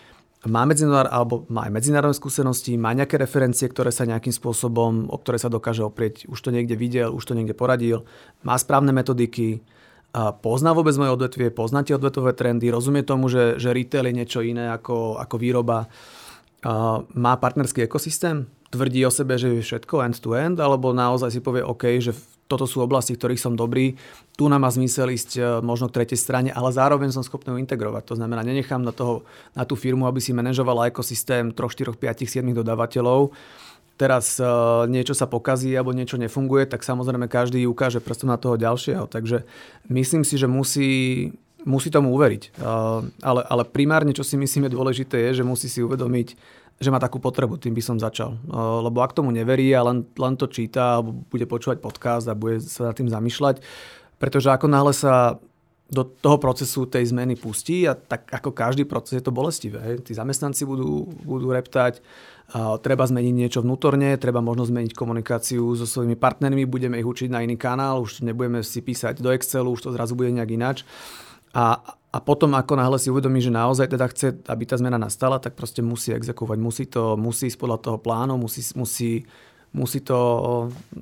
má 0.47 0.63
medzinár, 0.63 1.11
alebo 1.11 1.49
má 1.51 1.67
aj 1.67 1.73
medzinárodné 1.75 2.15
skúsenosti, 2.15 2.79
má 2.79 2.95
nejaké 2.95 3.19
referencie, 3.19 3.67
ktoré 3.67 3.91
sa 3.91 4.07
nejakým 4.07 4.31
spôsobom, 4.31 5.11
o 5.11 5.17
ktoré 5.19 5.41
sa 5.41 5.51
dokáže 5.51 5.83
oprieť, 5.83 6.31
už 6.31 6.39
to 6.39 6.55
niekde 6.55 6.79
videl, 6.79 7.11
už 7.11 7.27
to 7.27 7.35
niekde 7.35 7.59
poradil, 7.59 8.07
má 8.47 8.55
správne 8.55 8.95
metodiky, 8.95 9.65
a 10.09 10.33
pozná 10.33 10.73
vôbec 10.73 10.97
moje 10.97 11.13
odvetvie, 11.13 11.53
pozná 11.53 11.85
tie 11.85 11.93
odvetvové 11.93 12.33
trendy, 12.33 12.73
rozumie 12.73 13.05
tomu, 13.05 13.29
že, 13.29 13.61
že 13.61 13.77
retail 13.77 14.09
je 14.09 14.17
niečo 14.17 14.41
iné 14.41 14.73
ako, 14.73 15.21
ako 15.21 15.37
výroba, 15.37 15.91
a 16.59 17.03
má 17.15 17.39
partnerský 17.39 17.87
ekosystém, 17.87 18.51
tvrdí 18.69 19.01
o 19.05 19.13
sebe, 19.13 19.41
že 19.41 19.49
je 19.59 19.65
všetko 19.65 20.05
end-to-end, 20.05 20.57
alebo 20.61 20.93
naozaj 20.93 21.33
si 21.33 21.41
povie 21.41 21.65
OK, 21.65 22.01
že 22.01 22.13
toto 22.49 22.65
sú 22.65 22.81
oblasti, 22.81 23.13
v 23.13 23.21
ktorých 23.21 23.45
som 23.45 23.53
dobrý, 23.53 23.93
tu 24.33 24.49
nám 24.49 24.65
má 24.65 24.71
zmysel 24.73 25.13
ísť 25.13 25.31
e, 25.37 25.41
možno 25.61 25.93
k 25.93 26.01
tretej 26.01 26.17
strane, 26.17 26.49
ale 26.49 26.73
zároveň 26.73 27.13
som 27.13 27.21
schopný 27.21 27.53
ho 27.53 27.61
integrovať. 27.61 28.09
To 28.09 28.15
znamená, 28.17 28.41
nenechám 28.41 28.81
na, 28.81 28.91
toho, 28.91 29.29
na 29.53 29.69
tú 29.69 29.77
firmu, 29.77 30.09
aby 30.09 30.19
si 30.19 30.33
manažovala 30.33 30.89
ekosystém 30.89 31.53
3, 31.53 31.61
4, 31.61 31.93
5, 31.93 32.25
7 32.25 32.41
dodávateľov. 32.57 33.37
Teraz 34.01 34.41
uh, 34.41 34.89
niečo 34.89 35.13
sa 35.13 35.29
pokazí 35.29 35.75
alebo 35.75 35.93
niečo 35.93 36.17
nefunguje, 36.17 36.71
tak 36.71 36.87
samozrejme 36.87 37.27
každý 37.29 37.67
ukáže 37.67 37.99
prstom 38.01 38.31
na 38.33 38.39
toho 38.39 38.55
ďalšieho. 38.55 39.11
Takže 39.11 39.43
myslím 39.91 40.23
si, 40.23 40.39
že 40.39 40.47
musí, 40.47 40.91
musí 41.67 41.91
tomu 41.91 42.15
uveriť. 42.15 42.63
Uh, 42.63 43.05
ale, 43.21 43.43
ale 43.45 43.67
primárne, 43.67 44.15
čo 44.15 44.23
si 44.23 44.39
myslím 44.39 44.71
je 44.71 44.77
dôležité, 44.79 45.19
je, 45.29 45.43
že 45.43 45.45
musí 45.45 45.67
si 45.67 45.83
uvedomiť, 45.83 46.39
že 46.79 46.95
má 46.95 47.03
takú 47.03 47.19
potrebu, 47.19 47.59
tým 47.59 47.75
by 47.75 47.83
som 47.83 47.99
začal. 47.99 48.39
Lebo 48.87 49.03
ak 49.03 49.11
tomu 49.11 49.35
neverí 49.35 49.75
a 49.75 49.83
len, 49.83 50.07
len 50.15 50.35
to 50.39 50.47
číta, 50.47 51.03
alebo 51.03 51.27
bude 51.27 51.43
počúvať 51.43 51.83
podcast 51.83 52.31
a 52.31 52.39
bude 52.39 52.63
sa 52.63 52.91
nad 52.91 52.95
tým 52.95 53.11
zamýšľať, 53.11 53.59
pretože 54.23 54.47
ako 54.51 54.67
náhle 54.71 54.95
sa 54.95 55.43
do 55.89 56.05
toho 56.05 56.37
procesu 56.37 56.85
tej 56.85 57.11
zmeny 57.11 57.33
pustí 57.33 57.89
a 57.89 57.97
tak 57.97 58.29
ako 58.29 58.53
každý 58.53 58.85
proces 58.85 59.19
je 59.19 59.25
to 59.25 59.33
bolestivé. 59.33 59.81
Hej. 59.81 59.97
Tí 60.05 60.13
zamestnanci 60.13 60.69
budú, 60.69 61.09
budú 61.25 61.49
reptať, 61.51 62.05
a 62.49 62.77
treba 62.81 63.05
zmeniť 63.05 63.35
niečo 63.35 63.61
vnútorne, 63.61 64.17
treba 64.21 64.41
možno 64.41 64.69
zmeniť 64.69 64.93
komunikáciu 64.97 65.77
so 65.77 65.85
svojimi 65.85 66.17
partnermi, 66.17 66.65
budeme 66.65 66.97
ich 66.97 67.09
učiť 67.09 67.29
na 67.33 67.45
iný 67.45 67.61
kanál, 67.61 68.05
už 68.05 68.25
nebudeme 68.25 68.65
si 68.65 68.81
písať 68.81 69.21
do 69.21 69.33
Excelu, 69.33 69.69
už 69.73 69.85
to 69.85 69.91
zrazu 69.93 70.17
bude 70.17 70.33
nejak 70.33 70.51
ináč. 70.53 70.79
A, 71.57 71.81
a 72.09 72.19
potom, 72.25 72.57
ako 72.57 72.73
náhle 72.73 72.97
si 72.97 73.13
uvedomí, 73.13 73.45
že 73.45 73.53
naozaj 73.53 73.93
teda 73.93 74.09
chce, 74.09 74.41
aby 74.49 74.65
tá 74.65 74.81
zmena 74.81 74.97
nastala, 74.97 75.37
tak 75.37 75.53
proste 75.53 75.85
musí 75.85 76.17
exekovať, 76.17 76.59
musí 76.59 76.85
to, 76.89 77.21
musí 77.21 77.53
ísť 77.53 77.61
podľa 77.61 77.79
toho 77.85 77.99
plánu, 78.01 78.41
musí, 78.41 78.65
musí 78.73 79.29
musí 79.73 80.01
to, 80.01 80.19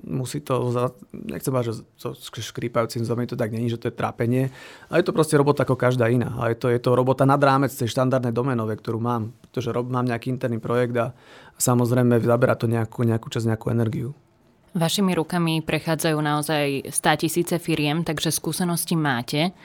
musí 0.07 0.40
to 0.40 0.75
nechcem 1.12 1.55
mať, 1.55 1.64
že 1.71 1.73
so 1.95 2.11
škrípajúcim 2.19 3.07
zomie 3.07 3.31
to 3.31 3.38
tak 3.38 3.55
není, 3.55 3.71
že 3.71 3.79
to 3.79 3.88
je 3.88 3.95
trápenie, 3.95 4.51
ale 4.90 5.01
je 5.01 5.07
to 5.07 5.14
proste 5.14 5.38
robota 5.38 5.62
ako 5.62 5.79
každá 5.79 6.11
iná. 6.11 6.35
A 6.42 6.51
je 6.51 6.59
to, 6.59 6.66
je 6.75 6.81
to 6.83 6.99
robota 6.99 7.23
nad 7.23 7.38
rámec 7.38 7.71
tej 7.71 7.87
štandardnej 7.87 8.35
domenove, 8.35 8.75
ktorú 8.75 8.99
mám, 8.99 9.31
pretože 9.47 9.71
rob, 9.71 9.87
mám 9.87 10.07
nejaký 10.11 10.35
interný 10.35 10.59
projekt 10.59 10.99
a 10.99 11.14
samozrejme 11.62 12.19
zabera 12.19 12.59
to 12.59 12.66
nejakú, 12.66 13.07
nejakú 13.07 13.31
časť, 13.31 13.55
nejakú 13.55 13.71
energiu. 13.71 14.19
Vašimi 14.77 15.16
rukami 15.16 15.64
prechádzajú 15.64 16.19
naozaj 16.21 16.92
100 16.92 17.23
tisíce 17.23 17.57
firiem, 17.57 18.05
takže 18.05 18.29
skúsenosti 18.29 18.92
máte. 18.92 19.57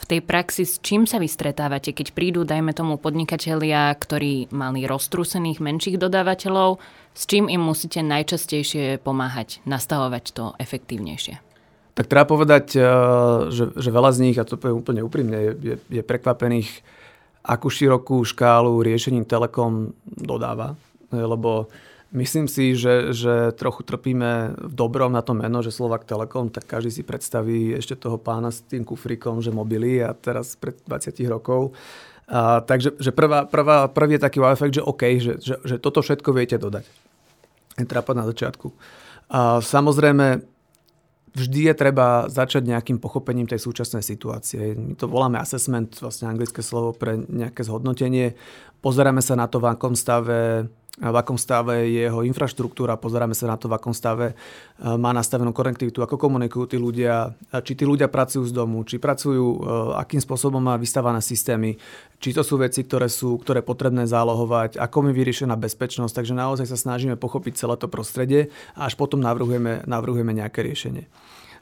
V 0.00 0.04
tej 0.08 0.20
praxi 0.24 0.64
s 0.64 0.80
čím 0.80 1.04
sa 1.04 1.20
vy 1.20 1.28
stretávate, 1.28 1.92
keď 1.92 2.16
prídu, 2.16 2.40
dajme 2.48 2.72
tomu, 2.72 2.96
podnikatelia, 2.96 3.92
ktorí 3.92 4.48
mali 4.48 4.88
roztrúsených 4.88 5.60
menších 5.60 6.00
dodávateľov, 6.00 6.80
s 7.12 7.22
čím 7.28 7.52
im 7.52 7.60
musíte 7.60 8.00
najčastejšie 8.00 9.04
pomáhať, 9.04 9.60
nastavovať 9.68 10.24
to 10.32 10.44
efektívnejšie? 10.56 11.36
Tak 11.92 12.08
treba 12.08 12.24
povedať, 12.24 12.80
eh, 12.80 12.84
že, 13.52 13.76
že 13.76 13.90
veľa 13.92 14.10
z 14.16 14.18
nich, 14.24 14.36
a 14.40 14.48
to 14.48 14.56
poviem 14.56 14.80
úplne 14.80 15.04
úprimne, 15.04 15.38
je, 15.60 15.76
je 15.76 16.02
prekvapených, 16.02 16.80
akú 17.44 17.68
širokú 17.68 18.24
škálu 18.24 18.80
riešení 18.80 19.24
Telekom 19.28 19.92
dodáva. 20.04 20.76
Lebo 21.10 21.68
Myslím 22.10 22.50
si, 22.50 22.74
že, 22.74 23.14
že 23.14 23.54
trochu 23.54 23.86
trpíme 23.86 24.58
v 24.58 24.72
dobrom 24.74 25.14
na 25.14 25.22
to 25.22 25.30
meno, 25.30 25.62
že 25.62 25.70
Slovak 25.70 26.02
Telekom, 26.02 26.50
tak 26.50 26.66
každý 26.66 26.90
si 26.90 27.02
predstaví 27.06 27.70
ešte 27.78 27.94
toho 27.94 28.18
pána 28.18 28.50
s 28.50 28.66
tým 28.66 28.82
kufrikom, 28.82 29.38
že 29.38 29.54
mobily 29.54 30.02
a 30.02 30.10
teraz 30.10 30.58
pred 30.58 30.74
20 30.90 31.14
rokov. 31.30 31.70
A, 32.26 32.66
takže 32.66 32.98
že 32.98 33.14
prvá, 33.14 33.46
prvá, 33.46 33.86
prvý 33.86 34.18
je 34.18 34.26
taký 34.26 34.42
wow 34.42 34.50
efekt, 34.50 34.74
že 34.74 34.82
OK, 34.82 35.02
že, 35.22 35.38
že, 35.38 35.54
že 35.62 35.76
toto 35.78 36.02
všetko 36.02 36.34
viete 36.34 36.58
dodať. 36.58 36.82
Je 37.78 37.86
trápať 37.86 38.14
na 38.18 38.26
začiatku. 38.26 38.74
A, 39.30 39.62
samozrejme, 39.62 40.42
vždy 41.34 41.70
je 41.70 41.74
treba 41.78 42.26
začať 42.26 42.66
nejakým 42.66 42.98
pochopením 42.98 43.46
tej 43.46 43.62
súčasnej 43.62 44.02
situácie. 44.02 44.74
My 44.74 44.98
to 44.98 45.06
voláme 45.06 45.38
assessment, 45.38 45.94
vlastne 46.02 46.26
anglické 46.26 46.58
slovo 46.58 46.90
pre 46.90 47.22
nejaké 47.22 47.62
zhodnotenie. 47.62 48.34
Pozeráme 48.82 49.22
sa 49.22 49.38
na 49.38 49.46
to, 49.46 49.62
v 49.62 49.70
akom 49.70 49.94
stave 49.94 50.66
v 51.00 51.16
akom 51.16 51.40
stave 51.40 51.88
je 51.88 52.04
jeho 52.04 52.20
infraštruktúra, 52.28 53.00
pozeráme 53.00 53.32
sa 53.32 53.48
na 53.48 53.56
to, 53.56 53.72
v 53.72 53.80
akom 53.80 53.96
stave 53.96 54.32
e, 54.32 54.34
má 55.00 55.16
nastavenú 55.16 55.56
konektivitu, 55.56 56.04
ako 56.04 56.20
komunikujú 56.20 56.76
tí 56.76 56.76
ľudia, 56.76 57.32
či 57.64 57.72
tí 57.72 57.88
ľudia 57.88 58.12
pracujú 58.12 58.44
z 58.44 58.52
domu, 58.52 58.84
či 58.84 59.00
pracujú, 59.00 59.44
e, 59.44 59.58
akým 59.96 60.20
spôsobom 60.20 60.60
má 60.60 60.76
vystávané 60.76 61.24
systémy, 61.24 61.80
či 62.20 62.36
to 62.36 62.44
sú 62.44 62.60
veci, 62.60 62.84
ktoré 62.84 63.08
sú 63.08 63.40
ktoré 63.40 63.64
potrebné 63.64 64.04
zálohovať, 64.04 64.76
ako 64.76 65.08
mi 65.08 65.16
vyriešená 65.16 65.56
bezpečnosť, 65.56 66.12
takže 66.12 66.36
naozaj 66.36 66.68
sa 66.68 66.76
snažíme 66.76 67.16
pochopiť 67.16 67.56
celé 67.56 67.80
to 67.80 67.88
prostredie 67.88 68.52
a 68.76 68.84
až 68.84 69.00
potom 69.00 69.24
navrhujeme, 69.24 69.88
navrhujeme 69.88 70.36
nejaké 70.36 70.60
riešenie. 70.60 71.08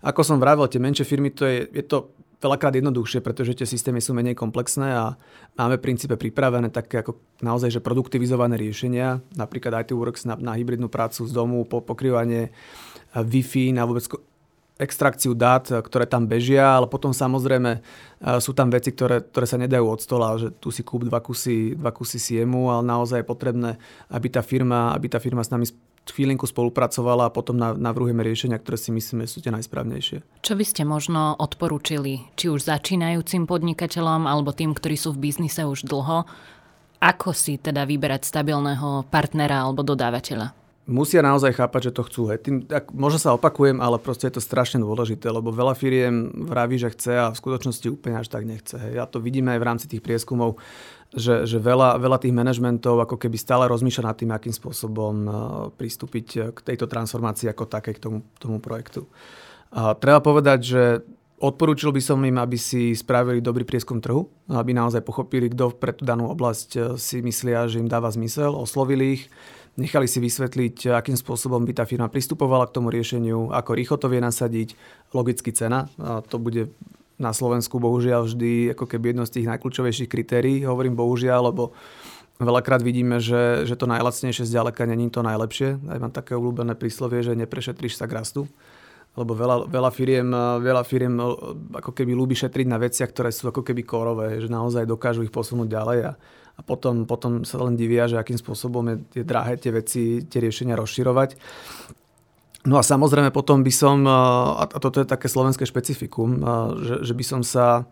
Ako 0.03 0.23
som 0.23 0.39
vravel, 0.39 0.67
tie 0.71 0.79
menšie 0.79 1.03
firmy, 1.03 1.35
to 1.35 1.43
je, 1.47 1.67
je 1.75 1.83
to 1.87 2.11
veľakrát 2.39 2.75
jednoduchšie, 2.79 3.19
pretože 3.21 3.59
tie 3.59 3.67
systémy 3.67 3.99
sú 3.99 4.15
menej 4.15 4.39
komplexné 4.39 4.95
a 4.95 5.05
máme 5.59 5.79
v 5.79 5.85
princípe 5.91 6.15
pripravené 6.15 6.71
také 6.71 7.03
ako 7.03 7.19
naozaj 7.43 7.75
že 7.75 7.81
produktivizované 7.83 8.55
riešenia, 8.55 9.19
napríklad 9.35 9.87
IT 9.87 9.91
Works 9.95 10.23
na, 10.27 10.39
na 10.39 10.55
hybridnú 10.55 10.87
prácu 10.87 11.27
z 11.27 11.33
domu, 11.35 11.67
po, 11.67 11.83
pokrývanie 11.83 12.51
eh, 12.51 13.23
Wi-Fi 13.23 13.75
na 13.75 13.83
vôbec 13.87 14.07
extrakciu 14.79 15.35
dát, 15.35 15.67
eh, 15.69 15.83
ktoré 15.83 16.07
tam 16.07 16.25
bežia, 16.31 16.79
ale 16.79 16.87
potom 16.87 17.11
samozrejme 17.11 17.71
eh, 17.79 18.39
sú 18.39 18.55
tam 18.55 18.71
veci, 18.71 18.95
ktoré, 18.95 19.21
ktoré 19.21 19.47
sa 19.47 19.59
nedajú 19.59 19.85
od 19.85 20.01
stola, 20.01 20.39
že 20.39 20.55
tu 20.57 20.71
si 20.71 20.87
kúp 20.87 21.05
dva 21.05 21.19
kusy, 21.19 21.75
dva 21.75 21.91
kusy 21.91 22.17
siemu, 22.23 22.71
ale 22.71 22.87
naozaj 22.87 23.21
je 23.21 23.27
potrebné, 23.27 23.71
aby 24.09 24.27
tá 24.31 24.41
firma, 24.41 24.95
aby 24.95 25.11
tá 25.11 25.19
firma 25.19 25.43
s 25.43 25.51
nami 25.51 25.67
chvíľinku 26.09 26.49
spolupracovala 26.49 27.29
a 27.29 27.35
potom 27.35 27.61
navrhujeme 27.61 28.25
riešenia, 28.25 28.57
ktoré 28.57 28.81
si 28.81 28.89
myslíme 28.89 29.29
sú 29.29 29.45
tie 29.45 29.53
najsprávnejšie. 29.53 30.25
Čo 30.41 30.55
by 30.57 30.65
ste 30.65 30.89
možno 30.89 31.37
odporúčili, 31.37 32.25
či 32.33 32.49
už 32.49 32.65
začínajúcim 32.65 33.45
podnikateľom 33.45 34.25
alebo 34.25 34.57
tým, 34.57 34.73
ktorí 34.73 34.97
sú 34.97 35.13
v 35.13 35.29
biznise 35.29 35.69
už 35.69 35.85
dlho, 35.85 36.25
ako 36.99 37.31
si 37.31 37.61
teda 37.61 37.87
vyberať 37.87 38.27
stabilného 38.27 39.07
partnera 39.13 39.63
alebo 39.63 39.87
dodávateľa? 39.87 40.68
Musia 40.89 41.21
naozaj 41.21 41.53
chápať, 41.53 41.93
že 41.93 41.97
to 42.01 42.03
chcú. 42.09 42.23
Hej. 42.33 42.39
Tým, 42.43 42.57
tak, 42.65 42.91
možno 42.97 43.21
sa 43.21 43.37
opakujem, 43.37 43.79
ale 43.79 44.01
proste 44.01 44.27
je 44.33 44.41
to 44.41 44.43
strašne 44.43 44.81
dôležité, 44.81 45.29
lebo 45.29 45.53
veľa 45.53 45.77
firiem 45.77 46.49
vraví, 46.49 46.81
že 46.81 46.91
chce 46.91 47.13
a 47.15 47.27
v 47.31 47.39
skutočnosti 47.39 47.87
úplne 47.93 48.19
až 48.19 48.33
tak 48.33 48.49
nechce. 48.49 48.75
Hej. 48.75 48.99
A 48.99 49.05
to 49.05 49.21
vidíme 49.21 49.53
aj 49.53 49.61
v 49.61 49.69
rámci 49.69 49.87
tých 49.87 50.01
prieskumov 50.01 50.57
že, 51.09 51.49
že 51.49 51.57
veľa, 51.57 51.97
veľa 51.97 52.21
tých 52.21 52.37
manažmentov 52.37 53.01
ako 53.01 53.17
keby 53.17 53.41
stále 53.41 53.65
rozmýšľa 53.65 54.13
nad 54.13 54.17
tým, 54.19 54.29
akým 54.29 54.53
spôsobom 54.53 55.15
uh, 55.25 55.33
pristúpiť 55.73 56.53
k 56.53 56.59
tejto 56.61 56.85
transformácii 56.85 57.49
ako 57.49 57.65
také 57.65 57.97
k 57.97 58.03
tomu, 58.03 58.19
tomu 58.37 58.61
projektu. 58.61 59.09
A 59.73 59.97
treba 59.97 60.21
povedať, 60.21 60.59
že 60.61 60.83
odporúčil 61.41 61.97
by 61.97 62.03
som 62.05 62.21
im, 62.21 62.37
aby 62.37 62.61
si 62.61 62.93
spravili 62.93 63.41
dobrý 63.41 63.65
prieskum 63.65 64.05
trhu, 64.05 64.29
aby 64.53 64.77
naozaj 64.77 65.01
pochopili, 65.01 65.49
kto 65.49 65.73
pre 65.81 65.97
tú 65.97 66.05
danú 66.05 66.29
oblasť 66.29 66.69
uh, 66.77 66.83
si 67.01 67.25
myslia, 67.25 67.65
že 67.73 67.81
im 67.81 67.89
dáva 67.89 68.13
zmysel, 68.13 68.53
oslovili 68.53 69.17
ich, 69.17 69.33
nechali 69.79 70.11
si 70.11 70.19
vysvetliť, 70.19 70.91
akým 70.91 71.15
spôsobom 71.15 71.63
by 71.63 71.73
tá 71.79 71.85
firma 71.87 72.11
pristupovala 72.11 72.67
k 72.67 72.75
tomu 72.75 72.91
riešeniu, 72.91 73.55
ako 73.55 73.71
rýchlo 73.79 73.97
to 73.97 74.11
vie 74.11 74.19
nasadiť, 74.19 74.75
logicky 75.15 75.55
cena. 75.55 75.87
A 76.03 76.21
to 76.21 76.43
bude 76.43 76.75
na 77.19 77.31
Slovensku 77.31 77.79
bohužiaľ 77.79 78.27
vždy 78.27 78.75
ako 78.75 78.85
keby 78.91 79.15
jedno 79.15 79.25
z 79.27 79.41
tých 79.41 79.47
najkľúčovejších 79.51 80.11
kritérií. 80.11 80.67
Hovorím 80.67 80.99
bohužiaľ, 80.99 81.55
lebo 81.55 81.75
veľakrát 82.39 82.83
vidíme, 82.83 83.19
že, 83.19 83.67
že 83.67 83.75
to 83.75 83.91
najlacnejšie 83.91 84.47
zďaleka 84.47 84.87
není 84.87 85.11
to 85.11 85.23
najlepšie. 85.23 85.79
Aj 85.91 85.99
mám 85.99 86.15
také 86.15 86.39
obľúbené 86.39 86.79
príslovie, 86.79 87.23
že 87.23 87.39
neprešetríš 87.39 87.99
sa 87.99 88.07
k 88.07 88.19
rastu. 88.19 88.47
Lebo 89.17 89.35
veľa, 89.35 89.67
veľa, 89.67 89.91
firiem, 89.91 90.29
veľa 90.63 90.83
firiem 90.87 91.15
ako 91.75 91.91
keby 91.91 92.15
ľúbi 92.15 92.39
šetriť 92.39 92.67
na 92.71 92.79
veciach, 92.79 93.11
ktoré 93.11 93.35
sú 93.35 93.51
ako 93.51 93.67
keby 93.67 93.83
kórové, 93.83 94.39
že 94.39 94.47
naozaj 94.47 94.87
dokážu 94.87 95.27
ich 95.27 95.35
posunúť 95.35 95.69
ďalej 95.71 95.99
a, 96.07 96.13
a 96.55 96.61
potom, 96.63 97.03
potom 97.03 97.43
sa 97.43 97.59
len 97.63 97.75
divia, 97.75 98.07
že 98.07 98.15
akým 98.15 98.39
spôsobom 98.39 98.87
je, 98.95 99.23
je 99.23 99.25
drahé 99.27 99.59
tie 99.59 99.75
veci, 99.75 100.23
tie 100.23 100.39
riešenia 100.39 100.79
rozširovať. 100.79 101.35
No 102.67 102.79
a 102.79 102.83
samozrejme 102.83 103.31
potom 103.35 103.65
by 103.65 103.73
som, 103.75 104.05
a 104.05 104.67
toto 104.79 105.01
je 105.01 105.07
také 105.09 105.31
slovenské 105.31 105.65
špecifikum, 105.65 106.43
že, 106.83 107.07
že 107.07 107.15
by 107.15 107.25
som 107.25 107.41
sa 107.47 107.87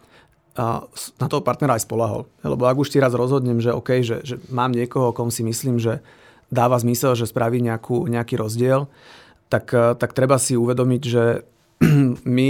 na 1.20 1.26
toho 1.28 1.44
partnera 1.44 1.76
aj 1.76 1.84
spolahol. 1.84 2.26
Lebo 2.40 2.64
ak 2.64 2.80
už 2.80 2.88
ti 2.90 2.98
raz 2.98 3.12
rozhodnem, 3.12 3.60
že 3.60 3.76
OK, 3.76 4.00
že, 4.00 4.24
že 4.24 4.40
mám 4.48 4.72
niekoho, 4.72 5.12
kom 5.12 5.28
si 5.28 5.44
myslím, 5.44 5.76
že 5.76 6.00
dáva 6.48 6.80
zmysel, 6.80 7.12
že 7.12 7.28
spraví 7.28 7.60
nejakú, 7.60 8.08
nejaký 8.08 8.40
rozdiel, 8.40 8.88
tak, 9.46 9.70
tak 9.72 10.10
treba 10.12 10.36
si 10.36 10.58
uvedomiť, 10.58 11.02
že 11.06 11.24
my, 12.36 12.48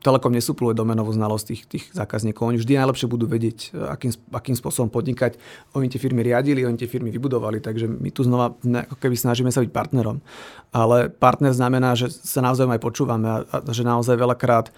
Telekom 0.00 0.30
nesúpluje 0.30 0.78
domenovú 0.78 1.10
znalosť 1.10 1.44
tých, 1.50 1.62
tých 1.66 1.84
zákazníkov. 1.90 2.46
Oni 2.46 2.62
vždy 2.62 2.78
najlepšie 2.78 3.10
budú 3.10 3.26
vedieť, 3.26 3.74
akým, 3.74 4.14
akým 4.30 4.54
spôsobom 4.54 4.86
podnikať. 4.86 5.34
Oni 5.74 5.90
tie 5.90 5.98
firmy 5.98 6.22
riadili, 6.22 6.62
oni 6.62 6.78
tie 6.78 6.86
firmy 6.86 7.10
vybudovali, 7.10 7.58
takže 7.58 7.90
my 7.90 8.10
tu 8.14 8.22
znova 8.22 8.54
ako 8.62 8.96
keby 9.02 9.18
snažíme 9.18 9.50
sa 9.50 9.66
byť 9.66 9.74
partnerom. 9.74 10.22
Ale 10.70 11.10
partner 11.10 11.50
znamená, 11.50 11.98
že 11.98 12.06
sa 12.06 12.38
naozaj 12.38 12.70
aj 12.70 12.82
počúvame 12.82 13.26
a, 13.26 13.38
a 13.50 13.58
že 13.74 13.82
naozaj 13.82 14.14
veľakrát 14.14 14.70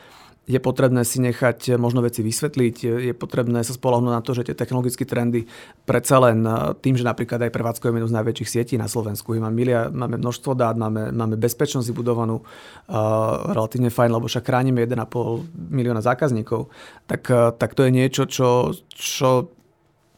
je 0.42 0.59
potrebné 0.59 1.07
si 1.07 1.22
nechať 1.22 1.78
možno 1.78 2.02
veci 2.02 2.18
vysvetliť, 2.18 2.76
je 2.83 3.12
potrebné 3.14 3.62
sa 3.62 3.70
spolahnúť 3.70 4.11
na 4.11 4.22
to, 4.26 4.35
že 4.35 4.50
tie 4.50 4.59
technologické 4.59 5.07
trendy 5.07 5.46
predsa 5.87 6.18
len 6.18 6.42
tým, 6.83 6.98
že 6.98 7.07
napríklad 7.07 7.46
aj 7.46 7.55
prevádzkujeme 7.55 8.02
jednu 8.02 8.11
z 8.11 8.16
najväčších 8.18 8.50
sietí 8.50 8.74
na 8.74 8.90
Slovensku, 8.90 9.38
máme, 9.38 9.55
milia, 9.55 9.87
máme 9.87 10.18
množstvo 10.18 10.59
dát, 10.59 10.74
máme, 10.74 11.14
máme 11.14 11.38
bezpečnosť 11.38 11.87
vybudovanú 11.94 12.42
uh, 12.42 13.55
relatívne 13.55 13.94
fajn, 13.94 14.11
lebo 14.18 14.26
však 14.26 14.42
chránime 14.42 14.83
1,5 14.83 15.70
milióna 15.70 16.02
zákazníkov, 16.02 16.66
tak, 17.07 17.22
uh, 17.31 17.55
tak 17.55 17.78
to 17.78 17.87
je 17.87 17.90
niečo, 17.94 18.26
čo, 18.26 18.74
čo 18.90 19.46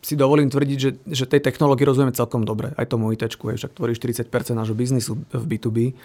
si 0.04 0.20
dovolím 0.20 0.52
tvrdiť, 0.52 0.78
že, 0.80 0.90
že 1.08 1.24
tej 1.24 1.40
technológii 1.40 1.88
rozumieme 1.88 2.12
celkom 2.12 2.44
dobre. 2.44 2.76
Aj 2.76 2.84
tomu 2.84 3.08
IT, 3.16 3.24
však 3.24 3.72
tvorí 3.72 3.96
40% 3.96 4.28
nášho 4.52 4.76
biznisu 4.76 5.16
v 5.32 5.44
B2B. 5.56 5.96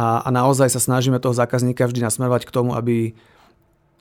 A, 0.00 0.24
a 0.24 0.28
naozaj 0.32 0.72
sa 0.72 0.80
snažíme 0.80 1.20
toho 1.20 1.36
zákazníka 1.36 1.84
vždy 1.84 2.08
nasmerovať 2.08 2.48
k 2.48 2.54
tomu, 2.56 2.72
aby 2.72 3.12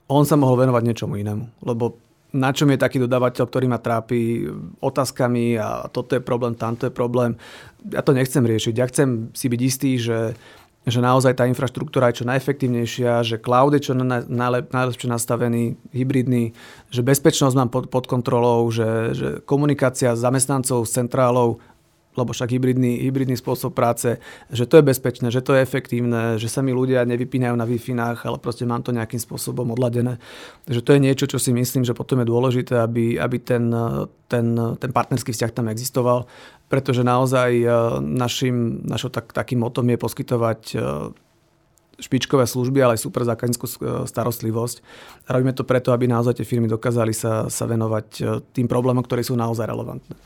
on 0.07 0.23
sa 0.27 0.35
mohol 0.35 0.59
venovať 0.59 0.83
niečomu 0.83 1.15
inému. 1.19 1.63
Lebo 1.63 1.97
na 2.33 2.49
čom 2.49 2.65
je 2.73 2.81
taký 2.81 2.97
dodávateľ, 2.97 3.45
ktorý 3.45 3.69
ma 3.69 3.77
trápi 3.77 4.49
otázkami 4.81 5.61
a 5.61 5.85
toto 5.93 6.17
je 6.17 6.21
problém, 6.21 6.57
tamto 6.57 6.89
je 6.89 6.93
problém. 6.93 7.37
Ja 7.93 8.01
to 8.01 8.17
nechcem 8.17 8.41
riešiť. 8.41 8.73
Ja 8.73 8.89
chcem 8.89 9.29
si 9.37 9.45
byť 9.45 9.61
istý, 9.61 10.01
že, 10.01 10.33
že 10.81 10.99
naozaj 10.99 11.37
tá 11.37 11.45
infraštruktúra 11.45 12.09
je 12.09 12.25
čo 12.25 12.29
najefektívnejšia, 12.33 13.21
že 13.21 13.37
cloud 13.37 13.77
je 13.77 13.85
čo 13.85 13.93
najlep, 13.93 14.73
najlepšie 14.73 15.13
nastavený, 15.13 15.77
hybridný, 15.93 16.57
že 16.89 17.05
bezpečnosť 17.05 17.55
mám 17.55 17.69
pod, 17.69 17.93
pod 17.93 18.09
kontrolou, 18.09 18.65
že, 18.73 19.13
že 19.13 19.27
komunikácia 19.45 20.17
s 20.17 20.25
zamestnancov, 20.25 20.89
s 20.89 20.95
centrálou 20.97 21.61
lebo 22.13 22.33
však 22.33 22.53
hybridný, 22.53 23.05
hybridný 23.09 23.37
spôsob 23.37 23.73
práce, 23.73 24.17
že 24.53 24.65
to 24.69 24.79
je 24.79 24.87
bezpečné, 24.87 25.33
že 25.33 25.41
to 25.41 25.57
je 25.57 25.65
efektívne, 25.65 26.37
že 26.37 26.49
sa 26.49 26.61
mi 26.61 26.73
ľudia 26.73 27.05
nevypínajú 27.05 27.55
na 27.57 27.65
wi 27.65 27.77
ale 28.01 28.37
proste 28.39 28.63
mám 28.63 28.85
to 28.85 28.95
nejakým 28.95 29.19
spôsobom 29.19 29.73
odladené. 29.73 30.21
Takže 30.65 30.81
to 30.81 30.93
je 30.95 31.03
niečo, 31.03 31.25
čo 31.27 31.37
si 31.41 31.51
myslím, 31.51 31.83
že 31.83 31.97
potom 31.97 32.21
je 32.21 32.31
dôležité, 32.31 32.79
aby, 32.79 33.19
aby 33.19 33.37
ten, 33.41 33.69
ten, 34.31 34.45
ten 34.79 34.91
partnerský 34.93 35.35
vzťah 35.35 35.51
tam 35.51 35.67
existoval, 35.67 36.25
pretože 36.73 37.05
naozaj 37.05 37.51
e, 37.61 37.67
našim, 38.01 38.81
našo 38.87 39.13
tak, 39.13 39.29
takým 39.29 39.61
motom 39.61 39.85
je 39.85 39.97
poskytovať 39.99 40.61
e, 40.73 40.77
špičkové 42.01 42.49
služby, 42.49 42.81
ale 42.81 42.97
aj 42.97 43.05
super 43.05 43.21
zákazníckú 43.29 43.65
e, 43.69 43.73
starostlivosť. 44.09 44.77
Robíme 45.29 45.53
to 45.53 45.67
preto, 45.67 45.93
aby 45.93 46.09
naozaj 46.09 46.41
tie 46.41 46.49
firmy 46.49 46.65
dokázali 46.65 47.13
sa, 47.13 47.45
sa 47.45 47.69
venovať 47.69 48.41
tým 48.57 48.65
problémom, 48.65 49.05
ktoré 49.05 49.21
sú 49.21 49.37
naozaj 49.37 49.69
relevantné. 49.69 50.17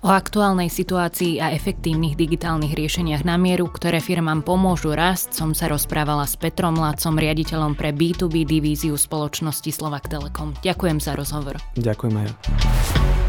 O 0.00 0.08
aktuálnej 0.08 0.72
situácii 0.72 1.44
a 1.44 1.52
efektívnych 1.52 2.16
digitálnych 2.16 2.72
riešeniach 2.72 3.20
na 3.20 3.36
mieru, 3.36 3.68
ktoré 3.68 4.00
firmám 4.00 4.40
pomôžu 4.40 4.96
rásť, 4.96 5.36
som 5.36 5.52
sa 5.52 5.68
rozprávala 5.68 6.24
s 6.24 6.40
Petrom 6.40 6.72
Lácom, 6.72 7.20
riaditeľom 7.20 7.76
pre 7.76 7.92
B2B 7.92 8.48
divíziu 8.48 8.96
spoločnosti 8.96 9.68
Slovak 9.68 10.08
Telekom. 10.08 10.56
Ďakujem 10.64 11.04
za 11.04 11.12
rozhovor. 11.12 11.60
Ďakujem 11.76 12.16
aj. 12.16 13.19